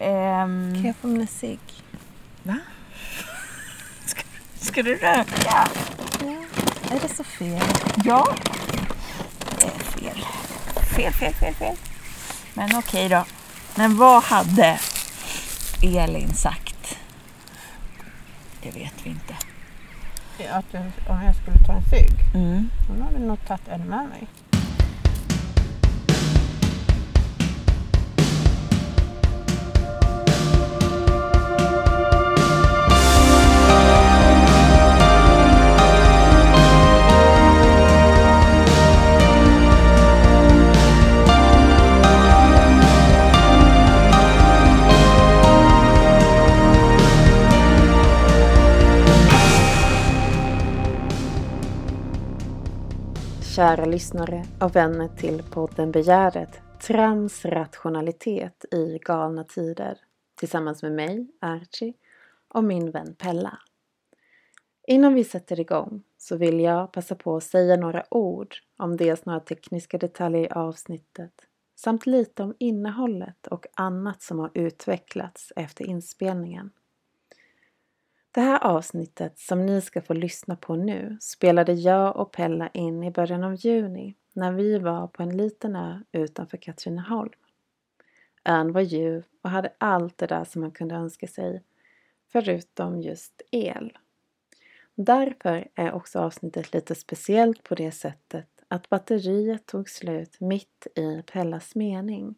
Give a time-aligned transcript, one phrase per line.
[0.00, 1.60] Ehm, Kan jag få en cigg?
[2.42, 2.56] va?
[4.06, 4.22] Ska,
[4.60, 5.24] ska du röka?
[5.44, 5.66] Ja.
[6.90, 7.60] Är det så fel?
[8.04, 8.34] Ja.
[9.60, 10.24] Det är fel.
[10.96, 11.76] Fel, fel, fel, fel.
[12.54, 13.24] Men okej då.
[13.74, 14.80] Men vad hade
[15.82, 16.98] Elin sagt?
[18.62, 19.34] Det vet vi inte.
[20.52, 22.10] Att jag, om jag skulle ta en cigg?
[22.34, 22.70] Mm.
[22.88, 24.26] Hon hade nog tagit en med mig.
[53.60, 59.98] Kära lyssnare och vänner till podden Begäret Transrationalitet i galna tider
[60.38, 61.94] tillsammans med mig, Archie,
[62.48, 63.58] och min vän Pella.
[64.86, 69.24] Innan vi sätter igång så vill jag passa på att säga några ord om dels
[69.24, 71.32] några tekniska detaljer i avsnittet
[71.76, 76.70] samt lite om innehållet och annat som har utvecklats efter inspelningen.
[78.32, 83.04] Det här avsnittet som ni ska få lyssna på nu spelade jag och Pella in
[83.04, 87.32] i början av juni när vi var på en liten ö utanför Katrineholm.
[88.44, 91.62] Ön var ljuv och hade allt det där som man kunde önska sig,
[92.32, 93.98] förutom just el.
[94.94, 101.22] Därför är också avsnittet lite speciellt på det sättet att batteriet tog slut mitt i
[101.32, 102.34] Pellas mening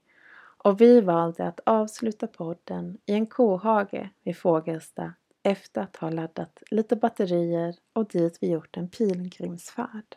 [0.64, 6.62] och vi valde att avsluta podden i en kohage vid Fågelsta efter att ha laddat
[6.70, 10.16] lite batterier och dit vi gjort en pilgrimsfärd.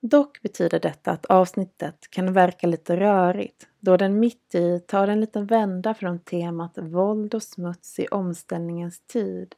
[0.00, 5.20] Dock betyder detta att avsnittet kan verka lite rörigt då den mitt i tar en
[5.20, 9.54] liten vända från temat våld och smuts i omställningens tid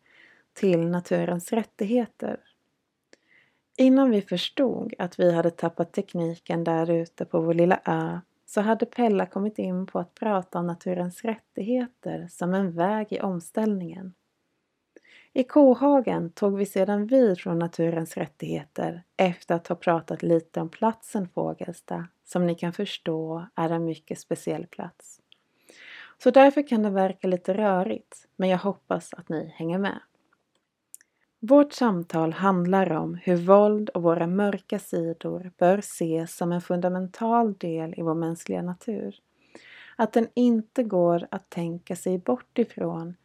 [0.52, 2.40] till naturens rättigheter.
[3.76, 8.60] Innan vi förstod att vi hade tappat tekniken där ute på vår lilla ö så
[8.60, 14.14] hade Pella kommit in på att prata om naturens rättigheter som en väg i omställningen.
[15.32, 20.68] I kohagen tog vi sedan vid från naturens rättigheter efter att ha pratat lite om
[20.68, 25.20] platsen Fågelsta som ni kan förstå är en mycket speciell plats.
[26.18, 30.00] Så därför kan det verka lite rörigt men jag hoppas att ni hänger med.
[31.46, 37.54] Vårt samtal handlar om hur våld och våra mörka sidor bör ses som en fundamental
[37.54, 39.16] del i vår mänskliga natur.
[39.96, 43.16] Att den inte går att tänka sig bort ifrån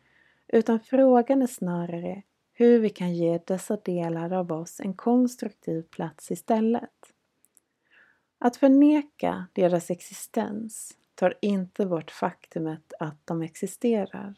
[0.48, 6.32] utan frågan är snarare hur vi kan ge dessa delar av oss en konstruktiv plats
[6.32, 7.14] istället.
[8.40, 14.36] Att förneka deras existens tar inte bort faktumet att de existerar.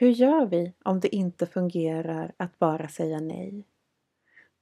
[0.00, 3.64] Hur gör vi om det inte fungerar att bara säga nej?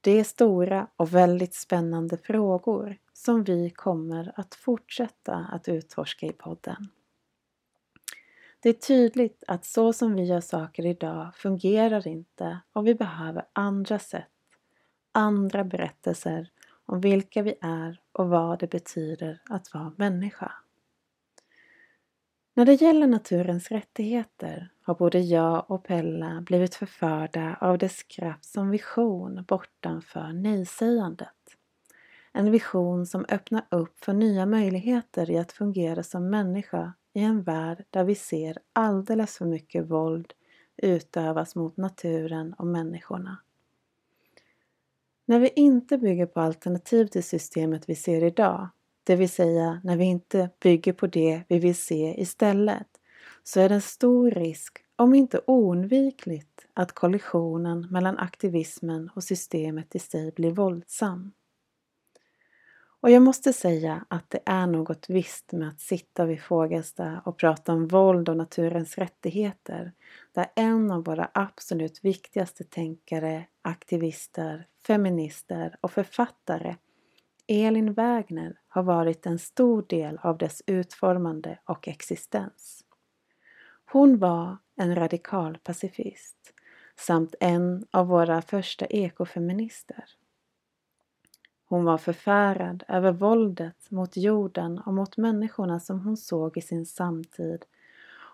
[0.01, 6.31] Det är stora och väldigt spännande frågor som vi kommer att fortsätta att utforska i
[6.31, 6.87] podden.
[8.59, 13.45] Det är tydligt att så som vi gör saker idag fungerar inte och vi behöver
[13.53, 14.31] andra sätt,
[15.11, 16.51] andra berättelser
[16.85, 20.51] om vilka vi är och vad det betyder att vara människa.
[22.59, 28.45] När det gäller naturens rättigheter har både jag och Pella blivit förförda av dess kraft
[28.45, 31.57] som vision bortanför nej-sägandet.
[32.31, 37.43] En vision som öppnar upp för nya möjligheter i att fungera som människa i en
[37.43, 40.33] värld där vi ser alldeles för mycket våld
[40.77, 43.37] utövas mot naturen och människorna.
[45.25, 48.69] När vi inte bygger på alternativ till systemet vi ser idag,
[49.09, 52.87] det vill säga när vi inte bygger på det vi vill se istället,
[53.43, 59.95] så är det en stor risk, om inte oundvikligt, att kollisionen mellan aktivismen och systemet
[59.95, 61.31] i sig blir våldsam.
[63.01, 67.37] Och jag måste säga att det är något visst med att sitta vid Fågelsta och
[67.37, 69.91] prata om våld och naturens rättigheter,
[70.31, 76.75] där en av våra absolut viktigaste tänkare, aktivister, feminister och författare,
[77.51, 82.85] Elin Wägner, har varit en stor del av dess utformande och existens.
[83.85, 86.53] Hon var en radikal pacifist
[86.95, 90.03] samt en av våra första ekofeminister.
[91.65, 96.85] Hon var förfärad över våldet mot jorden och mot människorna som hon såg i sin
[96.85, 97.65] samtid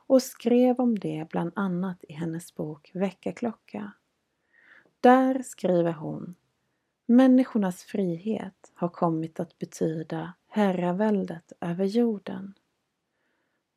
[0.08, 3.92] och skrev om det bland annat i hennes bok Väckarklocka.
[5.00, 6.36] Där skriver hon
[7.08, 12.54] Människornas frihet har kommit att betyda herraväldet över jorden.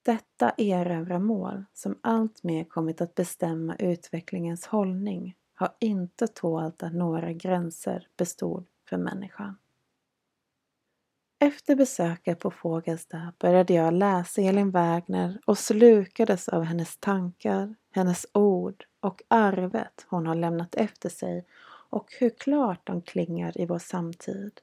[0.02, 8.08] detta erövra-mål som alltmer kommit att bestämma utvecklingens hållning har inte tålt att några gränser
[8.16, 9.56] bestod för människan.
[11.40, 18.26] Efter besöket på Fågelsta började jag läsa Elin Wägner och slukades av hennes tankar, hennes
[18.34, 21.46] ord och arvet hon har lämnat efter sig
[21.90, 24.60] och hur klart de klingar i vår samtid.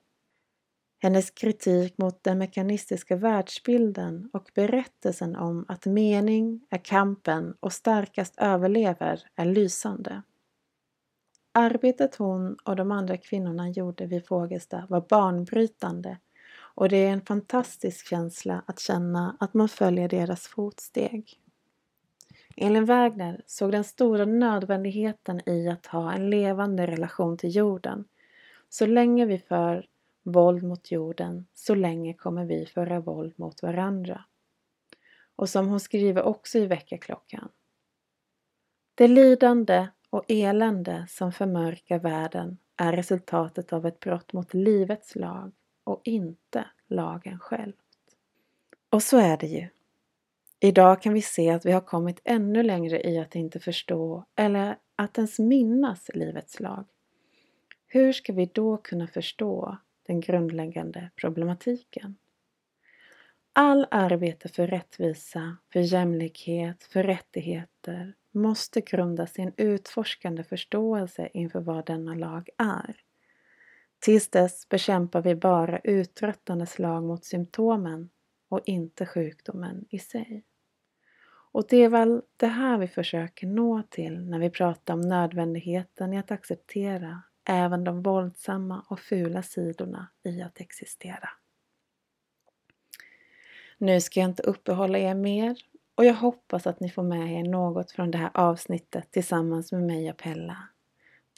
[1.01, 8.33] Hennes kritik mot den mekanistiska världsbilden och berättelsen om att mening är kampen och starkast
[8.37, 10.21] överlever är lysande.
[11.51, 16.17] Arbetet hon och de andra kvinnorna gjorde vid Fågelsta var banbrytande
[16.75, 21.39] och det är en fantastisk känsla att känna att man följer deras fotsteg.
[22.55, 28.05] Elin Wägner såg den stora nödvändigheten i att ha en levande relation till jorden.
[28.69, 29.87] Så länge vi för
[30.23, 34.25] våld mot jorden, så länge kommer vi föra våld mot varandra.
[35.35, 37.49] Och som hon skriver också i väckarklockan.
[38.95, 45.51] Det lidande och elände som förmörkar världen är resultatet av ett brott mot livets lag
[45.83, 47.73] och inte lagen själv.
[48.89, 49.67] Och så är det ju.
[50.65, 54.77] Idag kan vi se att vi har kommit ännu längre i att inte förstå eller
[54.95, 56.85] att ens minnas livets lag.
[57.87, 59.77] Hur ska vi då kunna förstå
[60.07, 62.15] den grundläggande problematiken?
[63.53, 71.59] All arbete för rättvisa, för jämlikhet, för rättigheter måste grundas i en utforskande förståelse inför
[71.59, 73.01] vad denna lag är.
[73.99, 78.09] Tills dess bekämpar vi bara uttröttande slag mot symptomen
[78.49, 80.43] och inte sjukdomen i sig.
[81.55, 86.13] Och det är väl det här vi försöker nå till när vi pratar om nödvändigheten
[86.13, 91.29] i att acceptera även de våldsamma och fula sidorna i att existera.
[93.77, 95.57] Nu ska jag inte uppehålla er mer
[95.95, 99.83] och jag hoppas att ni får med er något från det här avsnittet tillsammans med
[99.83, 100.57] mig och Pella.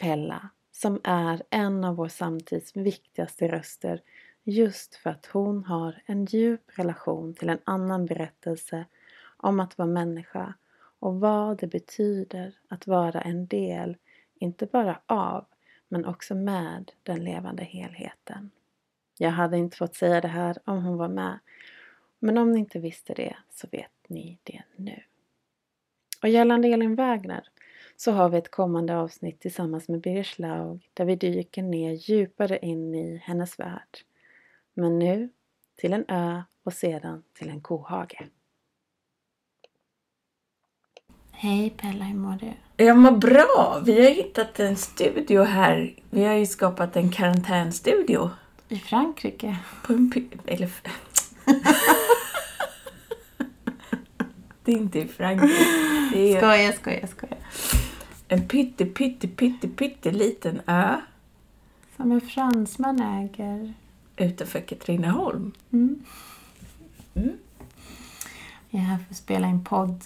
[0.01, 4.01] Pella som är en av vår samtids viktigaste röster
[4.43, 8.85] just för att hon har en djup relation till en annan berättelse
[9.37, 10.53] om att vara människa
[10.99, 13.97] och vad det betyder att vara en del,
[14.35, 15.45] inte bara av,
[15.87, 18.51] men också med den levande helheten.
[19.17, 21.39] Jag hade inte fått säga det här om hon var med,
[22.19, 25.03] men om ni inte visste det så vet ni det nu.
[26.21, 27.49] Och gällande Elin Wägner
[27.95, 32.59] så har vi ett kommande avsnitt tillsammans med Birger Schlaug där vi dyker ner djupare
[32.61, 33.97] in i hennes värld.
[34.73, 35.29] Men nu
[35.75, 38.29] till en ö och sedan till en kohage.
[41.39, 42.53] Hej Pella, hur mår du?
[42.85, 43.81] Jag mår bra!
[43.85, 45.93] Vi har hittat en studio här.
[46.09, 48.29] Vi har ju skapat en karantänstudio.
[48.69, 49.57] I Frankrike?
[49.83, 50.11] På en
[50.45, 50.69] eller...
[54.63, 55.65] det är inte i Frankrike.
[56.13, 57.35] Det är skoja, skoja, skoja.
[58.27, 60.95] En pytte, pytte, pytte, pytte liten ö.
[61.97, 63.73] Som en fransman äger.
[64.15, 65.51] Utanför Katrineholm.
[65.71, 66.03] Mm.
[67.13, 67.37] Mm.
[68.69, 70.03] Jag är här för att spela in podd,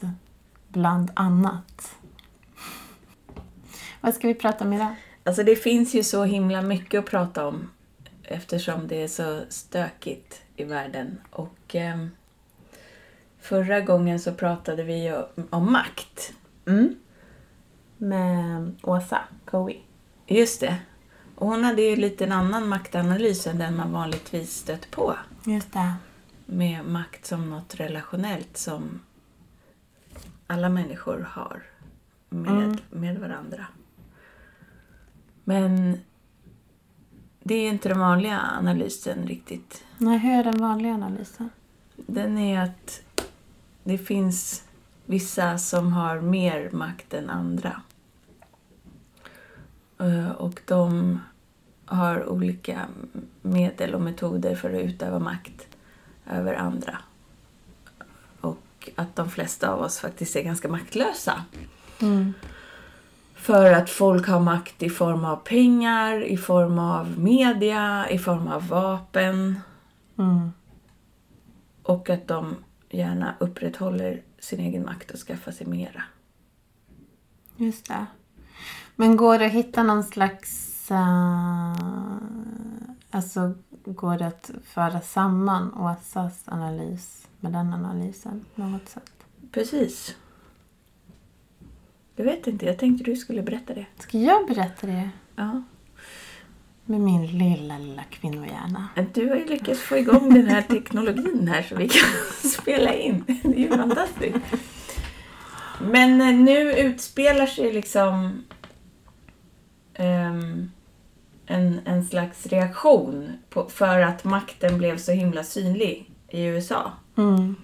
[0.71, 1.95] bland annat.
[4.01, 4.95] Vad ska vi prata om idag?
[5.23, 7.69] Alltså det finns ju så himla mycket att prata om
[8.23, 11.21] eftersom det är så stökigt i världen.
[11.29, 12.05] Och eh,
[13.39, 16.33] Förra gången så pratade vi om, om makt.
[16.67, 16.95] Mm
[18.01, 19.79] med Åsa Cowie.
[20.27, 20.77] Just det.
[21.35, 25.15] Och hon hade ju lite en annan maktanalys än den man vanligtvis stött på.
[25.45, 25.93] Just det.
[26.45, 28.99] Med makt som något relationellt som
[30.51, 31.63] alla människor har
[32.29, 32.77] med, mm.
[32.89, 33.67] med varandra.
[35.43, 35.99] Men
[37.43, 39.83] det är inte den vanliga analysen riktigt.
[39.97, 41.49] Nej, hur är den vanliga analysen?
[41.95, 43.01] Den är att
[43.83, 44.63] det finns
[45.05, 47.81] vissa som har mer makt än andra.
[49.99, 51.19] Eh, och de
[51.85, 52.85] har olika
[53.41, 55.67] medel och metoder för att utöva makt
[56.29, 56.97] över andra.
[58.81, 61.43] Och att de flesta av oss faktiskt är ganska maktlösa.
[62.01, 62.33] Mm.
[63.35, 68.47] För att folk har makt i form av pengar, i form av media, i form
[68.47, 69.59] av vapen.
[70.17, 70.51] Mm.
[71.83, 72.55] Och att de
[72.89, 76.03] gärna upprätthåller sin egen makt och skaffar sig mera.
[77.55, 78.05] Just det.
[78.95, 80.87] Men går det att hitta någon slags...
[80.91, 81.75] Uh,
[83.11, 83.53] alltså,
[83.85, 89.11] går det att föra samman Åsas analys med den analysen på något sätt?
[89.51, 90.15] Precis.
[92.15, 93.85] Jag vet inte, jag tänkte du skulle berätta det.
[93.99, 95.09] Ska jag berätta det?
[95.35, 95.63] Ja.
[96.85, 98.87] med min lilla, lilla kvinnohjärna.
[99.13, 102.09] Du har ju lyckats få igång den här teknologin här så vi kan
[102.61, 103.23] spela in.
[103.27, 104.37] Det är ju fantastiskt.
[105.81, 108.43] Men eh, nu utspelar sig liksom
[109.93, 110.71] ehm,
[111.45, 116.91] en, en slags reaktion på, för att makten blev så himla synlig i USA.
[117.15, 117.55] Mm.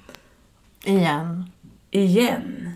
[0.83, 1.51] Igen.
[1.91, 2.71] Igen.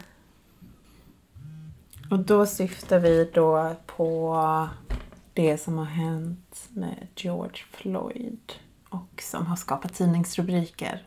[2.10, 4.70] Och då syftar vi då på
[5.34, 8.54] det som har hänt med George Floyd
[8.90, 11.04] och som har skapat tidningsrubriker.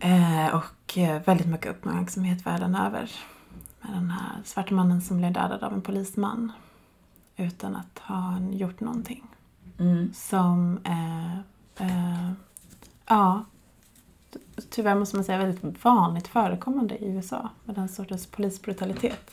[0.00, 3.10] Eh, och eh, väldigt mycket uppmärksamhet världen över.
[3.80, 6.52] Med den här svarta mannen som blev dödad av en polisman
[7.36, 9.26] utan att ha gjort någonting.
[9.78, 10.12] Mm.
[10.14, 11.42] Som är,
[11.78, 12.30] eh,
[13.06, 13.44] ja,
[14.70, 19.30] tyvärr måste man säga väldigt vanligt förekommande i USA med den sortens polisbrutalitet.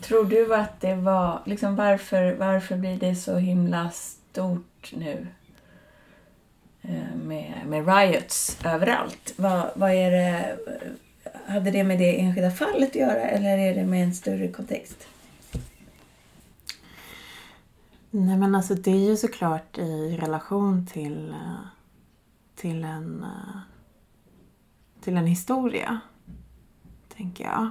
[0.00, 5.26] Tror du att det var, liksom varför, varför blir det så himla stort nu?
[6.82, 9.34] Eh, Med, med riots överallt.
[9.36, 10.56] Vad, vad är det,
[11.46, 15.06] hade det med det enskilda fallet att göra eller är det med en större kontext?
[18.10, 21.66] Nej men alltså det är ju såklart i relation till, eh,
[22.54, 23.60] till en eh,
[25.00, 26.00] till en historia.
[27.16, 27.70] Tänker jag.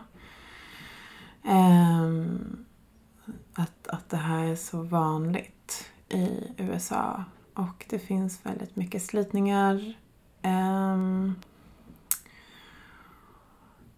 [1.53, 2.65] Um,
[3.53, 7.23] att, att det här är så vanligt i USA.
[7.53, 9.93] Och det finns väldigt mycket slitningar.
[10.43, 11.35] Um,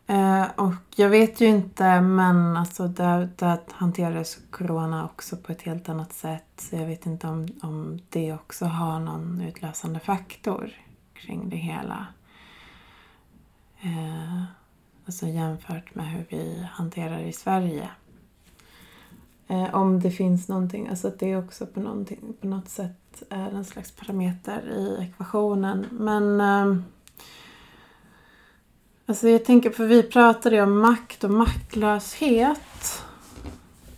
[0.09, 5.62] uh, och jag vet ju inte, men alltså där, där hanterades corona också på ett
[5.62, 6.45] helt annat sätt.
[6.57, 10.71] Så jag vet inte om, om det också har någon utlösande faktor
[11.13, 12.07] kring det hela.
[13.81, 14.43] Eh,
[15.05, 17.89] alltså jämfört med hur vi hanterar i Sverige.
[19.48, 23.51] Eh, om det finns någonting, alltså att det också på, någonting, på något sätt är
[23.51, 25.86] en slags parameter i ekvationen.
[25.91, 26.83] Men eh,
[29.05, 33.03] alltså jag tänker, för vi pratade ju om makt och maktlöshet.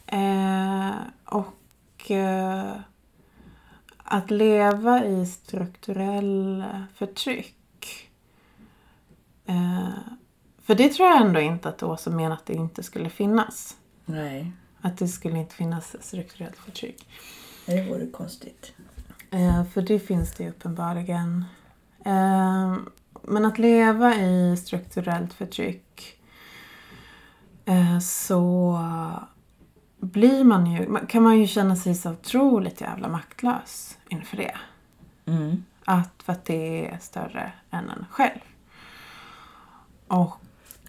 [0.06, 0.92] Eh,
[1.26, 2.74] och eh,
[3.98, 6.64] att leva i strukturell
[6.96, 7.61] förtryck
[10.64, 13.78] för det tror jag ändå inte att Åsa menar att det inte skulle finnas.
[14.06, 17.08] Nej, Att det skulle inte finnas strukturellt förtryck.
[17.66, 18.74] det vore konstigt.
[19.32, 21.46] Eh, för det finns det ju uppenbarligen.
[22.06, 22.76] Eh,
[23.22, 26.20] men att leva i strukturellt förtryck
[27.66, 28.80] eh, så
[30.00, 34.56] blir man ju, kan man ju känna sig så otroligt jävla maktlös inför det.
[35.26, 35.66] Mm.
[35.86, 38.40] Att, för att det är större än en själv.
[40.12, 40.38] Och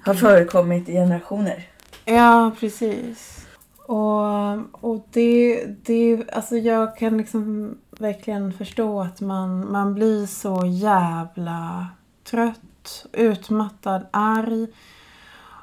[0.01, 1.69] Har förekommit i generationer.
[2.05, 3.47] Ja, precis.
[3.87, 10.67] Och, och det, det, alltså jag kan liksom verkligen förstå att man, man blir så
[10.67, 11.89] jävla
[12.25, 14.67] trött, utmattad, arg.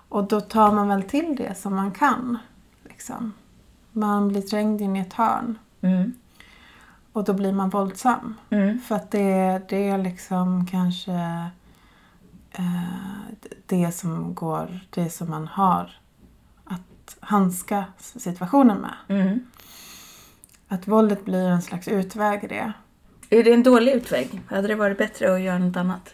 [0.10, 2.38] Och då tar man väl till det som man kan.
[2.84, 3.34] Liksom.
[3.92, 5.58] Man blir trängd in i ett hörn.
[5.82, 6.14] Mm.
[7.14, 8.36] Och då blir man våldsam.
[8.50, 8.80] Mm.
[8.80, 11.50] För att det, det är liksom kanske
[13.66, 15.92] det som går, det som man har
[16.66, 19.22] att handskas situationen med.
[19.22, 19.40] Mm.
[20.68, 22.74] Att våldet blir en slags utväg i det.
[23.30, 24.42] Är det en dålig utväg?
[24.48, 26.14] Hade det varit bättre att göra något annat?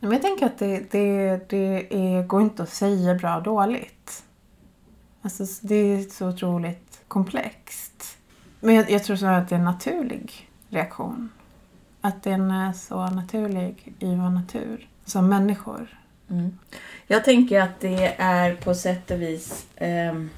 [0.00, 4.24] Men jag tänker att det, det, det är, går inte att säga bra och dåligt.
[5.22, 8.18] Alltså, det är så otroligt komplext.
[8.60, 11.30] Men jag, jag tror så att det är en naturlig reaktion.
[12.00, 14.88] Att den är så naturlig i vår natur.
[15.06, 15.98] Som människor.
[16.30, 16.58] Mm.
[17.06, 19.66] Jag tänker att det är på sätt och vis...
[19.76, 20.30] ehm,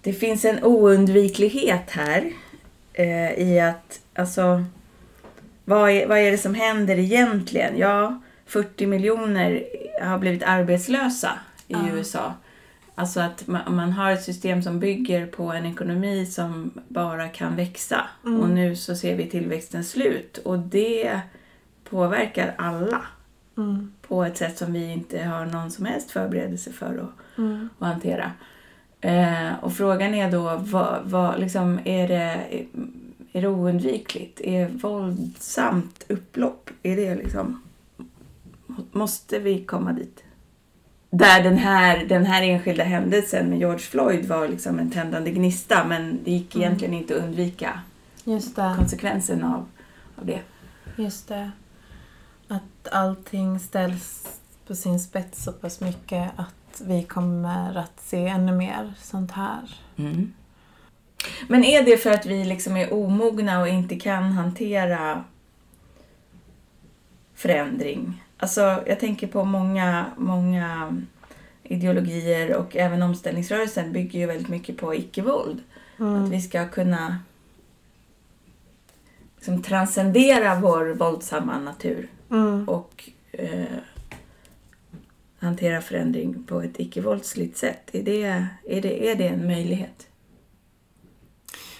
[0.00, 2.32] det finns en oundviklighet här
[2.92, 4.64] eh, i att, alltså,
[5.64, 7.78] vad är, vad är det som händer egentligen?
[7.78, 9.64] Ja, 40 miljoner
[10.02, 11.30] har blivit arbetslösa
[11.68, 11.78] i Ja.
[11.92, 12.34] USA.
[12.94, 17.56] Alltså att man, man har ett system som bygger på en ekonomi som bara kan
[17.56, 18.00] växa.
[18.24, 18.40] Mm.
[18.40, 20.38] Och nu så ser vi tillväxten slut.
[20.38, 21.20] Och det
[21.92, 23.00] påverkar alla
[23.56, 23.92] Mm.
[24.08, 27.68] på ett sätt som vi inte har någon som helst förberedelse för att, Mm.
[27.78, 28.32] att hantera.
[29.00, 32.40] Eh, och frågan är då, vad, vad, liksom, är, det,
[33.32, 34.40] är det oundvikligt?
[34.40, 37.62] Är våldsamt upplopp, är det liksom...
[38.92, 40.24] Måste vi komma dit?
[41.10, 45.84] Där den här, den här enskilda händelsen med George Floyd var liksom en tändande gnista
[45.84, 46.66] men det gick Mm.
[46.66, 47.80] egentligen inte att undvika
[48.76, 49.66] konsekvensen av,
[50.16, 50.40] av det.
[50.96, 51.50] Just det.
[52.52, 58.52] Att allting ställs på sin spets så pass mycket att vi kommer att se ännu
[58.52, 59.80] mer sånt här.
[59.96, 60.32] Mm.
[61.48, 65.24] Men är det för att vi liksom är omogna och inte kan hantera
[67.34, 68.22] förändring?
[68.36, 70.96] Alltså, jag tänker på många, många
[71.62, 75.62] ideologier och även omställningsrörelsen bygger ju väldigt mycket på icke-våld.
[75.98, 76.24] Mm.
[76.24, 77.18] Att vi ska kunna
[79.36, 82.68] liksom transcendera vår våldsamma natur Mm.
[82.68, 83.78] och eh,
[85.38, 87.90] hantera förändring på ett icke-våldsligt sätt.
[87.92, 88.22] Är det,
[88.68, 90.06] är, det, är det en möjlighet?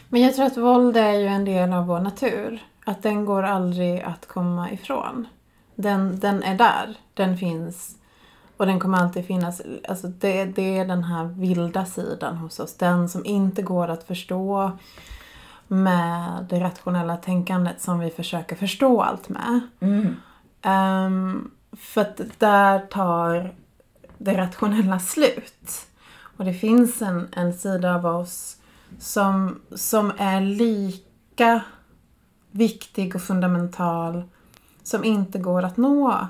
[0.09, 2.63] Men jag tror att våld är ju en del av vår natur.
[2.85, 5.27] Att den går aldrig att komma ifrån.
[5.75, 7.97] Den, den är där, den finns
[8.57, 9.63] och den kommer alltid finnas.
[9.89, 12.77] Alltså det, det är den här vilda sidan hos oss.
[12.77, 14.73] Den som inte går att förstå
[15.69, 19.61] med det rationella tänkandet som vi försöker förstå allt med.
[19.81, 20.17] Mm.
[20.65, 23.55] Um, för att där tar
[24.19, 25.87] det rationella slut.
[26.37, 28.57] Och det finns en, en sida av oss
[28.99, 31.63] som, som är lika
[32.51, 34.23] viktig och fundamental
[34.83, 36.29] som inte går att nå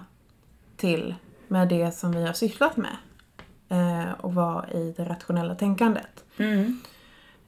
[0.77, 1.15] till
[1.49, 2.97] med det som vi har sysslat med.
[3.69, 6.25] Eh, och vara i det rationella tänkandet.
[6.37, 6.81] Mm.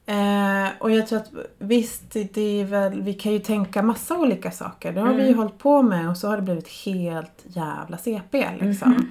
[0.07, 4.51] Eh, och jag tror att visst, det är väl, vi kan ju tänka massa olika
[4.51, 4.93] saker.
[4.93, 5.39] Det har vi ju Mm.
[5.39, 8.91] hållit på med och så har det blivit helt jävla CP liksom.
[8.91, 9.11] Mhm.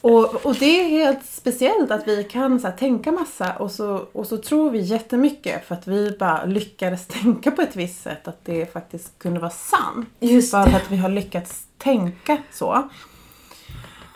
[0.01, 4.07] och, och det är helt speciellt att vi kan så här, tänka massa och så,
[4.13, 8.29] och så tror vi jättemycket för att vi bara lyckades tänka på ett visst sätt
[8.29, 10.09] att det faktiskt kunde vara sant.
[10.21, 10.71] Just Bara det.
[10.71, 12.89] för att vi har lyckats tänka så.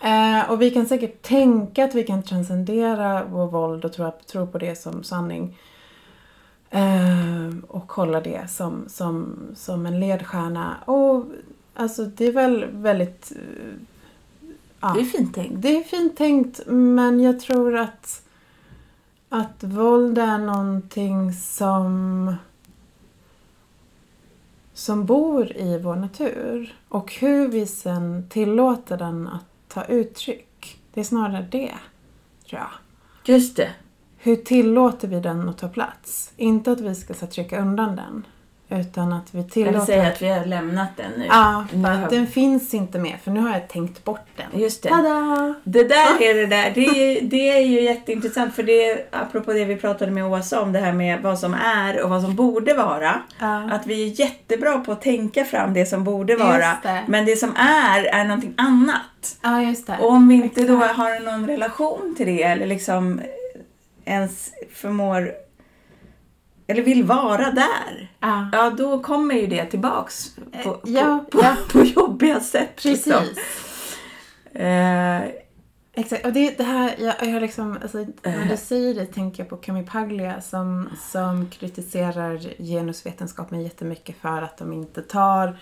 [0.02, 4.46] Eh, och vi kan säkert tänka att vi kan transcendera vår våld och tro, tro
[4.46, 5.58] på det som sanning.
[6.70, 10.76] Eh, och hålla det som, som, som en ledstjärna.
[10.84, 11.24] Och
[11.74, 13.32] alltså det är väl väldigt...
[13.36, 13.72] eh,
[14.80, 14.92] ja.
[14.94, 15.62] Det är fint tänkt.
[15.62, 18.22] Det är fint tänkt men jag tror att,
[19.28, 22.34] att våld är någonting som
[24.74, 26.74] som bor i vår natur.
[26.88, 30.80] Och hur vi sen tillåter den att ta uttryck.
[30.94, 31.74] Det är snarare det,
[32.48, 32.70] tror jag.
[33.24, 33.70] Just det.
[34.16, 36.32] Hur tillåter vi den att ta plats?
[36.36, 38.26] Inte att vi ska så, trycka undan den.
[38.72, 39.80] Utan att vi tillåter...
[39.80, 41.26] vi säga att vi har lämnat den nu?
[41.28, 43.16] Ja, Nu för har- att den finns inte med.
[43.24, 44.60] För nu har jag tänkt bort den.
[44.60, 44.88] Just det.
[44.88, 45.54] Tada!
[45.64, 46.72] Det där är det där.
[46.74, 50.60] Det är, det är ju jätteintressant för det är apropå det vi pratade med Åsa
[50.60, 53.20] om det här med vad som är och vad som borde vara.
[53.38, 53.70] Ja.
[53.72, 56.76] Att vi är jättebra på att tänka fram det som borde vara.
[56.82, 57.02] det.
[57.08, 59.36] Men det som är, är någonting annat.
[59.42, 59.96] Ja, just det.
[60.00, 63.20] Och om vi inte då har någon relation till det eller liksom
[64.04, 65.32] ens förmår
[66.70, 68.12] eller vill vara där.
[68.20, 68.48] Ja.
[68.52, 71.56] Ja, då kommer ju det tillbaks på, Eh, ja, på, på, ja.
[71.72, 72.76] på jobbiga sätt.
[72.76, 73.06] Precis.
[73.06, 73.24] Liksom.
[74.52, 75.22] Eh,
[75.92, 76.26] Exakt.
[76.26, 79.56] Och det, det här, jag, jag liksom, alltså, när du säger det tänker jag på
[79.56, 85.58] Camille Paglia som, som kritiserar genusvetenskapen jättemycket för att de inte tar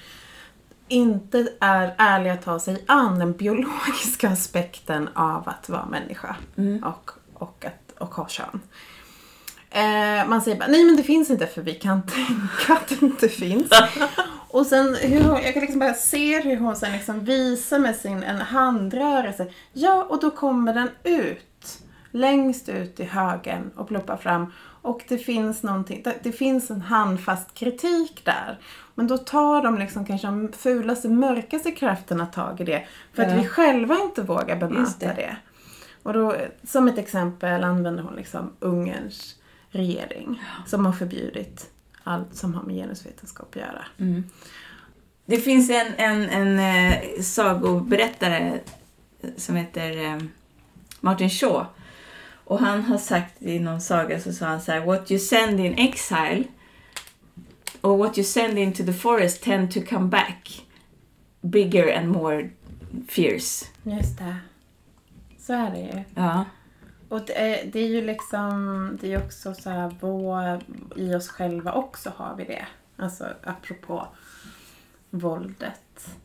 [0.88, 6.84] inte är ärliga att ta sig an den biologiska aspekten av att vara människa Mm.
[6.84, 8.60] och, och, att, och ha kön.
[9.70, 13.02] Eh, man säger bara, nej men det finns inte för vi kan tänka att det
[13.02, 13.70] inte finns.
[14.50, 17.96] Och sen, hur hon, jag kan liksom bara se hur hon sen liksom visar med
[17.96, 19.46] sin en handrörelse.
[19.72, 21.78] Ja, och då kommer den ut.
[22.10, 24.52] Längst ut i högen och ploppar fram.
[24.82, 28.58] Och det finns någonting, det, det finns en handfast kritik där.
[28.94, 32.86] Men då tar de liksom kanske de fulaste, mörkaste krafterna tag i det.
[33.14, 33.36] För att Ja.
[33.42, 35.06] vi själva inte vågar bemöta det.
[35.16, 35.36] det.
[36.02, 39.34] Och då, som ett exempel använder hon liksom Ungerns
[39.70, 40.42] regering.
[40.66, 41.70] Som har förbjudit
[42.04, 43.84] allt som har med genusvetenskap att göra.
[43.98, 44.24] Mm.
[45.26, 48.60] Det finns en, en, en eh, sagoberättare
[49.36, 50.18] som heter eh,
[51.00, 51.66] Martin Shaw.
[52.44, 55.60] Och han har sagt i någon saga så sa han så här What you send
[55.60, 56.44] in exile
[57.82, 60.62] or what you send into the forest tend to come back
[61.40, 62.50] bigger and more
[63.08, 63.66] fierce.
[63.82, 64.36] Just det.
[65.38, 66.04] Så är det ju.
[66.14, 66.44] Ja.
[67.08, 70.60] Och det är, det är ju liksom, det är också så här, vår,
[70.96, 72.66] i oss själva också har vi det.
[72.96, 74.06] Alltså apropå
[75.10, 76.16] våldet.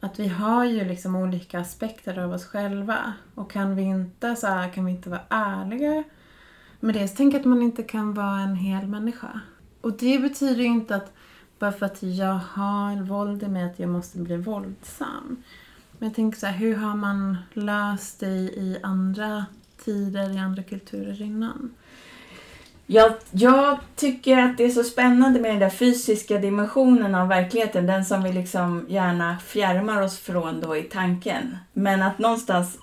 [0.00, 3.12] Att vi har ju liksom olika aspekter av oss själva.
[3.34, 6.04] Och kan vi inte, så här, kan vi inte vara ärliga
[6.80, 9.40] med det, så tänk att man inte kan vara en hel människa.
[9.80, 11.12] Och det betyder ju inte att
[11.58, 15.42] bara för att jag har våld i mig att jag måste bli våldsam.
[15.98, 19.46] Men jag tänker så här, hur har man löst det i andra
[19.84, 21.74] tider, i andra kulturer innan?
[22.86, 27.86] Jag, jag tycker att det är så spännande med den där fysiska dimensionen av verkligheten.
[27.86, 31.56] Den som vi liksom gärna fjärmar oss från då i tanken.
[31.72, 32.78] Men att någonstans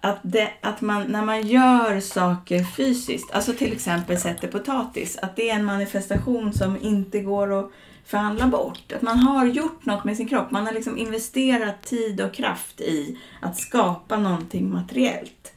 [0.00, 5.36] att, det, att man, när man gör saker fysiskt, alltså till exempel sätter potatis, att
[5.36, 7.70] det är en manifestation som inte går att
[8.04, 8.92] förhandla bort.
[8.96, 10.50] Att man har gjort något med sin kropp.
[10.50, 15.52] Man har liksom investerat tid och kraft i att skapa någonting materiellt.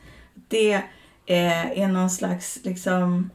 [0.47, 0.73] Det
[1.25, 3.29] eh, är någon slags, liksom,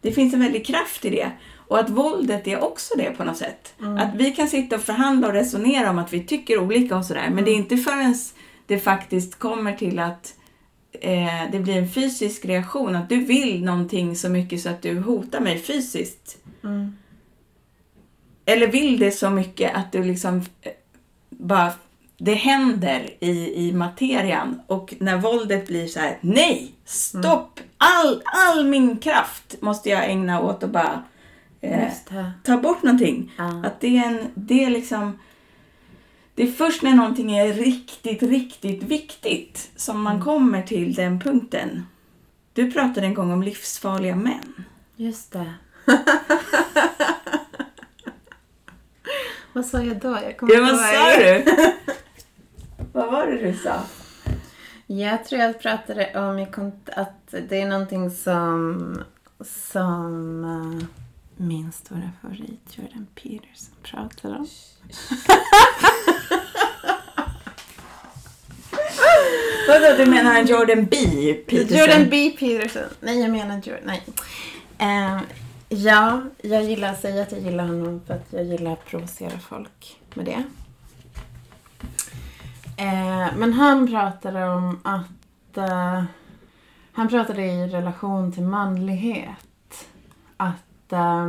[0.00, 1.30] det finns en väldig kraft i det.
[1.72, 3.74] Och att våldet är också det på något sätt.
[3.80, 3.98] Mm.
[3.98, 7.30] Att vi kan sitta och förhandla och resonera om att vi tycker olika och sådär.
[7.30, 8.14] Men det är inte förrän
[8.66, 10.34] det faktiskt kommer till att
[10.92, 12.96] eh, det blir en fysisk reaktion.
[12.96, 16.38] Att du vill någonting så mycket så att du hotar mig fysiskt.
[16.64, 16.96] Mm.
[18.44, 20.72] Eller vill det så mycket att du liksom eh,
[21.30, 21.72] bara
[22.24, 28.66] det händer i, i materian och när våldet blir så här: nej, stopp, all, all
[28.66, 31.02] min kraft måste jag ägna åt att bara
[31.60, 31.88] eh,
[32.44, 33.32] ta bort någonting.
[33.38, 33.62] Ja.
[33.66, 35.18] Att det är en, det är liksom,
[36.34, 41.86] det är först när någonting är riktigt, riktigt viktigt som man kommer till den punkten.
[42.52, 44.64] Du pratade en gång om livsfarliga män.
[44.96, 45.54] Just det.
[49.52, 50.18] Vad sa jag då?
[50.22, 51.44] Jag kommer Ja, vad sa du?
[52.92, 53.80] Vad var det du sa?
[54.86, 56.46] Jag tror jag pratade om
[56.96, 58.98] att det är någonting som,
[59.40, 60.82] som uh,
[61.36, 64.46] min stora favorit Jordan Peterson pratar om.
[69.68, 70.96] Vadå, du menar en Jordan B.
[71.46, 71.78] Peterson?
[71.78, 72.36] Jordan B.
[72.38, 72.82] Peterson.
[73.00, 73.82] Nej, jag menar Jordan.
[73.84, 74.02] Nej.
[74.78, 75.20] Eh,
[75.68, 79.38] ja, jag gillar att säga att jag gillar honom för att jag gillar att provocera
[79.48, 80.42] folk med det.
[82.76, 85.56] Eh, men han pratade om att...
[85.56, 86.04] Eh,
[86.94, 89.88] han pratade i relation till manlighet.
[90.36, 90.92] Att...
[90.92, 91.26] Eh,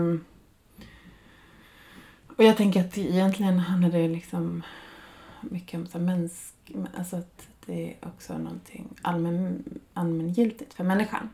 [2.38, 4.64] och jag tänker att egentligen handlar det liksom
[5.42, 6.54] mycket om så här mänsk...
[6.98, 11.30] Alltså att det är också någonting allmän, allmängiltigt för människan.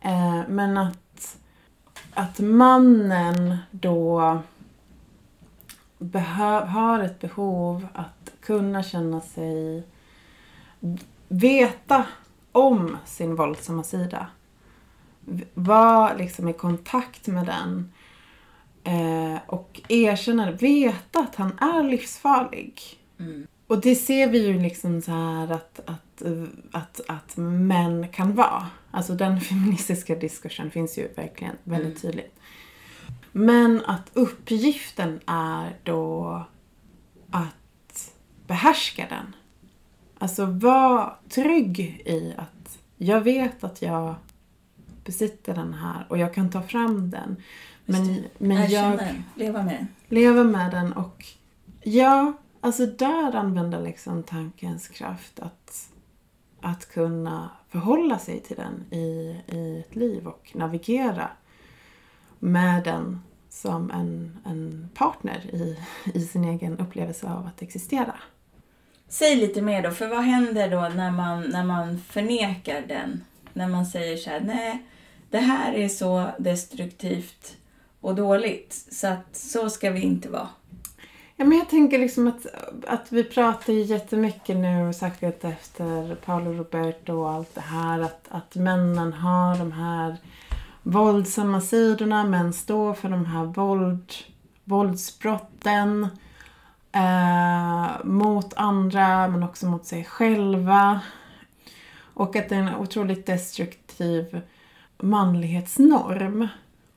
[0.00, 1.38] Eh, men att,
[2.14, 4.38] att mannen då
[5.98, 9.82] behö, har ett behov att kunna känna sig...
[11.28, 12.06] Veta
[12.52, 14.26] om sin våldsamma sida.
[15.54, 17.92] Vara liksom i kontakt med den.
[18.84, 20.50] Eh, och erkänna.
[20.50, 22.80] Veta att han är livsfarlig.
[23.18, 23.46] Mm.
[23.66, 26.22] Och det ser vi ju liksom så här att, att,
[26.72, 28.66] att, att män kan vara.
[28.90, 32.12] Alltså den feministiska diskursen finns ju verkligen väldigt Mm.
[32.12, 32.38] tydligt.
[33.32, 36.44] Men att uppgiften är då
[37.30, 37.56] att
[38.52, 39.36] behärska den.
[40.18, 44.14] Alltså var trygg i att jag vet att jag
[45.04, 47.36] besitter den här och jag kan ta fram den.
[47.84, 49.88] Men, men jag den, leva med den.
[50.08, 51.26] leva med den och
[51.82, 55.90] ja, alltså där använda liksom tankens kraft att,
[56.60, 61.28] att kunna förhålla sig till den i, i ett liv och navigera
[62.38, 65.78] med den som en, en partner i,
[66.14, 68.14] i sin egen upplevelse av att existera.
[69.12, 73.24] Säg lite mer då, för vad händer då när man, när man förnekar den?
[73.52, 74.82] När man säger så här, nej,
[75.30, 77.56] det här är så destruktivt
[78.00, 80.48] och dåligt så att så ska vi inte vara.
[81.36, 82.46] Ja, men jag tänker liksom att,
[82.86, 88.26] att vi pratar ju jättemycket nu, särskilt efter Paolo Roberto och allt det här, att,
[88.28, 90.16] att männen har de här
[90.82, 94.12] våldsamma sidorna, män står för de här våld,
[94.64, 96.08] våldsbrotten
[96.92, 101.00] eh, mot andra men också mot sig själva.
[102.14, 104.40] Och att det är en otroligt destruktiv
[104.98, 106.48] manlighetsnorm.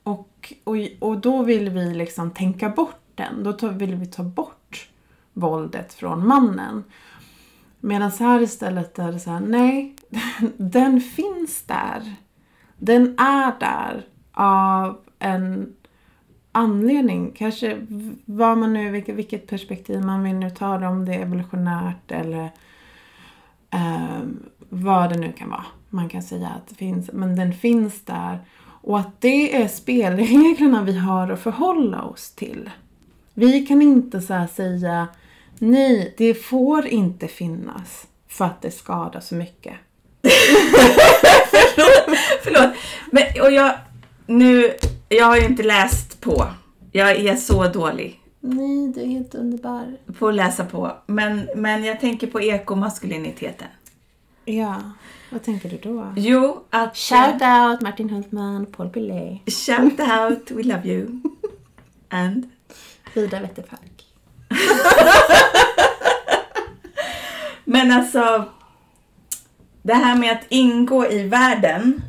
[0.02, 3.44] Och, och, och då vill vi liksom tänka bort den.
[3.44, 4.88] Då tar, vill vi ta bort
[5.32, 6.84] våldet från mannen.
[7.80, 9.96] Medan här istället är det så här, nej,
[10.56, 12.14] den finns där.
[12.76, 15.76] Den är där av en
[16.56, 17.32] anledning.
[17.36, 17.86] Kanske
[18.24, 22.12] vad man nu, vilket, vilket perspektiv man vill nu ta det, om det är evolutionärt
[22.12, 22.50] eller
[23.70, 24.20] eh,
[24.68, 25.64] vad det nu kan vara.
[25.90, 28.38] Man kan säga att det finns, men den finns där.
[28.82, 32.70] Och att det är spelreglerna vi har att förhålla oss till.
[33.34, 35.08] Vi kan inte så här säga
[35.58, 39.74] nej, det får inte finnas för att det skadar så mycket.
[42.42, 42.74] Förlåt,
[43.10, 43.74] men, och jag,
[44.26, 44.72] nu,
[45.08, 46.46] jag har ju inte läst på.
[46.92, 49.96] Jag är så dålig Nej, du är helt underbar.
[50.18, 50.92] på att läsa på.
[51.06, 53.68] Men, men jag tänker på ekomaskuliniteten.
[54.44, 54.76] Ja,
[55.30, 56.12] vad tänker du då?
[56.16, 56.96] Jo, att...
[56.96, 61.20] Shout out Martin Hultman, Paul Billet, Shout out, we love you.
[62.08, 62.50] And?
[63.14, 64.04] Vida Wetterfalk.
[67.64, 68.44] Men alltså,
[69.82, 72.02] Det här med att ingå i världen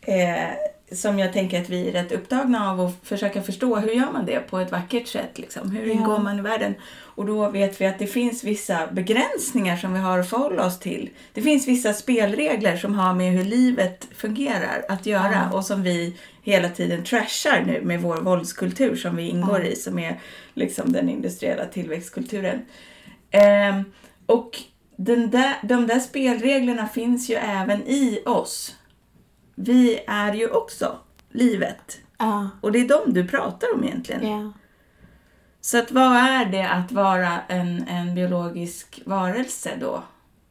[0.00, 0.50] eh,
[0.94, 3.76] som jag tänker att vi är rätt upptagna av att försöka förstå.
[3.76, 5.38] Hur gör man det på ett vackert sätt?
[5.38, 5.70] Liksom?
[5.70, 5.92] Hur Ja.
[5.92, 6.74] ingår man i världen?
[7.16, 10.78] Och då vet vi att det finns vissa begränsningar som vi har att förhålla oss
[10.78, 11.10] till.
[11.32, 15.56] Det finns vissa spelregler som har med hur livet fungerar att göra Ja.
[15.58, 19.66] och som vi hela tiden trashar nu med vår våldskultur som vi ingår Ja.
[19.66, 20.20] i, som är
[20.54, 22.62] liksom den industriella tillväxtkulturen.
[23.30, 23.84] Ehm,
[24.26, 24.50] och
[24.96, 28.74] den där, de där spelreglerna finns ju även i oss.
[29.54, 30.98] Vi är ju också
[31.30, 31.98] livet.
[32.18, 32.50] Ja.
[32.60, 34.28] Och det är de du pratar om egentligen.
[34.28, 34.52] Ja.
[35.60, 40.02] Så att vad är det att vara en, en biologisk varelse då?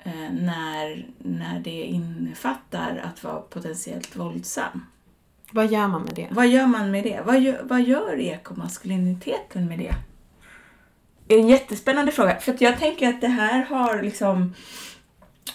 [0.03, 4.85] Eh, när, när det innefattar att vara potentiellt våldsam.
[5.51, 6.27] Vad gör man med det?
[6.31, 7.21] Vad gör man med det?
[7.25, 9.95] Vad gör, vad gör ekomaskuliniteten med det?
[11.27, 12.39] Det är en jättespännande fråga.
[12.39, 14.53] För jag tänker att det här har liksom...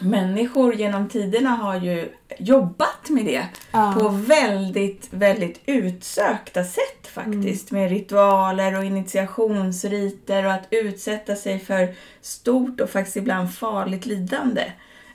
[0.00, 2.08] Människor genom tiderna har ju
[2.38, 3.94] jobbat med det Ja.
[4.00, 7.70] på väldigt, väldigt utsökta sätt faktiskt.
[7.70, 14.72] Med ritualer och initiationsriter och att utsätta sig för stort och faktiskt ibland farligt lidande.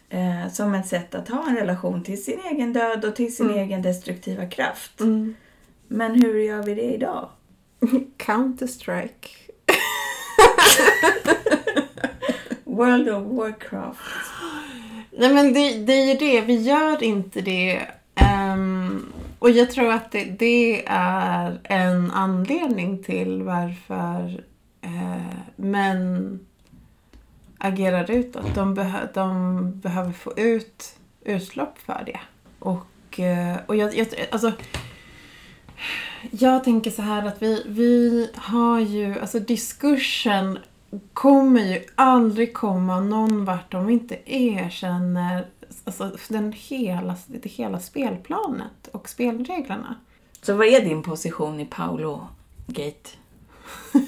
[0.09, 3.45] Eh, som ett sätt att ha en relation till sin egen död och till sin
[3.49, 3.59] Mm.
[3.59, 4.99] egen destruktiva kraft.
[4.99, 5.35] Mm.
[5.87, 7.29] Men hur gör vi det idag?
[8.17, 9.27] Counter-Strike.
[12.63, 13.99] World of Warcraft.
[15.17, 17.87] Nej men det, det är ju det, vi gör inte det.
[18.53, 24.43] Um, och jag tror att det, det är en anledning till varför
[24.85, 26.39] uh, män
[27.57, 28.55] agerar utåt.
[28.55, 30.95] De, behö, de behöver få ut
[31.25, 32.19] utlopp för det.
[32.59, 34.51] Och, uh, och jag, jag, alltså,
[36.31, 40.59] jag tänker så här att vi, vi har ju, alltså diskursen
[41.13, 45.47] kommer ju aldrig komma någon vart om vi inte erkänner
[45.83, 49.95] alltså, den hela, det hela spelplanet och spelreglerna.
[50.41, 52.27] Så vad är din position i Paolo
[52.67, 53.09] Gate?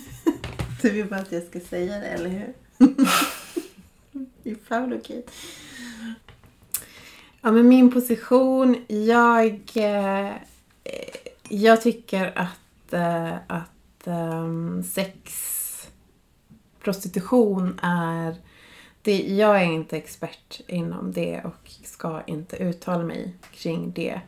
[0.81, 2.53] Du vill bara att jag ska säga det, eller hur?
[4.43, 5.31] I Paolo Gate.
[7.41, 9.61] Ja, men min position, jag...
[9.73, 10.31] Eh,
[11.49, 15.54] jag tycker att, eh, att ehm, sex,
[16.85, 18.35] prostitution är...
[19.01, 24.21] Det, jag är inte expert inom det och ska inte uttala mig kring det.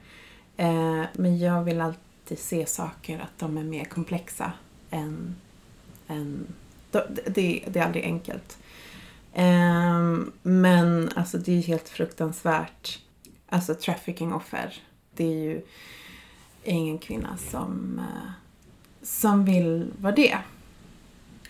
[0.58, 4.52] Eh, men jag vill alltid se saker att de är mer komplexa
[4.90, 5.36] än...
[6.08, 6.48] än
[6.92, 8.58] det, det, är aldrig enkelt.
[9.34, 13.00] Eh, men alltså det är ju helt fruktansvärt.
[13.50, 14.74] Alltså trafficking-offer.
[15.16, 15.62] Det är ju
[16.64, 18.32] ingen kvinna som, eh,
[19.02, 20.38] som vill vara det.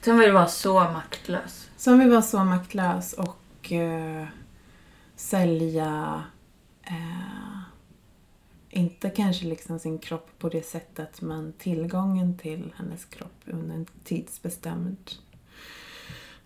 [0.07, 1.69] Som vill vara så maktlös.
[1.77, 4.25] Som vill vara så maktlös och eh,
[5.15, 6.23] sälja
[6.83, 7.59] eh,
[8.69, 13.85] inte kanske liksom sin kropp på det sättet men tillgången till hennes kropp under en
[14.03, 15.11] tidsbestämd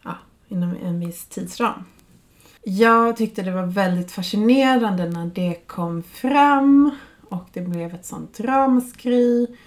[0.03, 1.83] ja, inom en viss tidsram.
[2.63, 6.91] Jag tyckte det var väldigt fascinerande när det kom fram
[7.29, 9.57] och det blev ett sånt ramskri.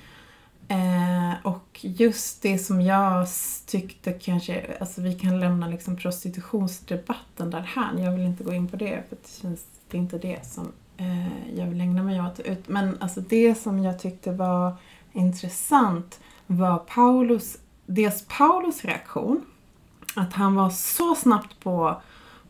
[0.69, 3.27] Eh, och just det som jag
[3.67, 7.99] tyckte kanske, alltså vi kan lämna liksom prostitutionsdebatten därhän.
[7.99, 10.73] Jag vill inte gå in på det för det känns, det är inte det som
[10.97, 12.41] eh, jag vill ägna mig åt.
[12.41, 14.77] Ut- Men alltså det som jag tyckte var
[15.13, 19.45] intressant var Paulus, dels Paulus reaktion.
[20.17, 22.01] Att han var så snabbt på,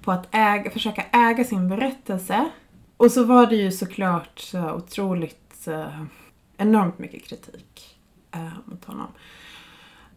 [0.03, 2.51] på att äga, försöka äga sin berättelse.
[2.97, 6.03] Och så var det ju såklart så otroligt eh,
[6.57, 7.94] enormt mycket kritik
[8.35, 9.09] eh, mot honom.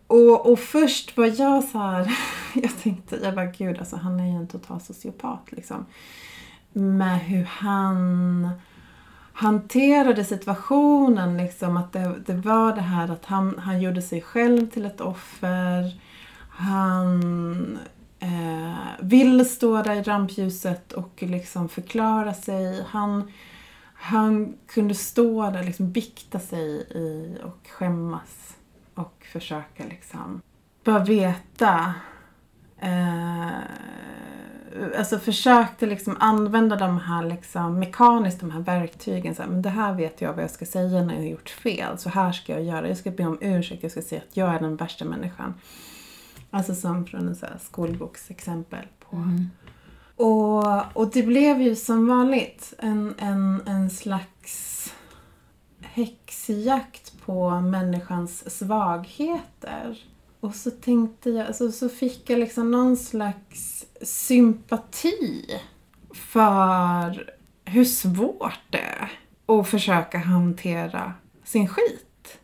[0.07, 2.17] Och, och först var jag så här,
[2.53, 5.85] jag tänkte, jag bara gud alltså han är ju en total sociopat liksom.
[6.73, 8.49] Med hur han
[9.33, 14.69] hanterade situationen liksom, att det, det var det här att han, han gjorde sig själv
[14.69, 16.01] till ett offer.
[16.49, 17.79] Han
[18.19, 22.85] eh, ville stå där i rampljuset och liksom förklara sig.
[22.87, 23.31] Han,
[23.99, 28.55] han kunde stå där, liksom bikta sig i och skämmas
[28.93, 30.41] och försöka liksom
[30.83, 31.93] bara veta.
[32.79, 33.57] Eh,
[34.97, 39.35] alltså försökte liksom använda de här liksom mekaniskt, de här verktygen.
[39.35, 41.49] Så här, men det här vet jag vad jag ska säga när jag har gjort
[41.49, 41.97] fel.
[41.97, 42.87] Så här ska jag göra.
[42.87, 43.83] Jag ska be om ursäkt.
[43.83, 45.53] Jag ska säga att jag är den värsta människan.
[46.51, 49.49] Alltså som från en så här skolboksexempel på mm
[50.17, 54.93] och, och det blev ju som vanligt en, en, en slags
[55.81, 60.03] häxjakt på människans svagheter.
[60.39, 65.59] Och så tänkte jag, alltså, så fick jag liksom någon slags sympati
[66.13, 67.33] för
[67.65, 72.39] hur svårt det är att försöka hantera sin skit.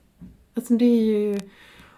[0.54, 1.40] Alltså det är ju...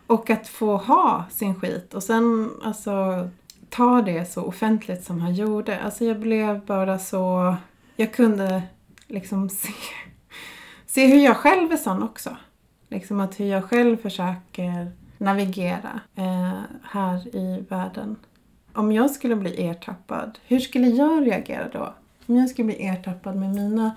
[0.07, 3.29] Och att få ha sin skit och sen alltså
[3.75, 5.79] ta det så offentligt som han gjorde.
[5.79, 7.55] Alltså jag blev bara så...
[7.95, 8.63] Jag kunde
[9.07, 9.73] liksom se,
[10.85, 12.38] se hur jag själv är sån också.
[12.89, 18.15] Liksom att hur jag själv försöker navigera eh, här i världen.
[18.73, 21.93] Om jag skulle bli ertappad, hur skulle jag reagera då?
[22.25, 23.95] Om jag skulle bli ertappad med mina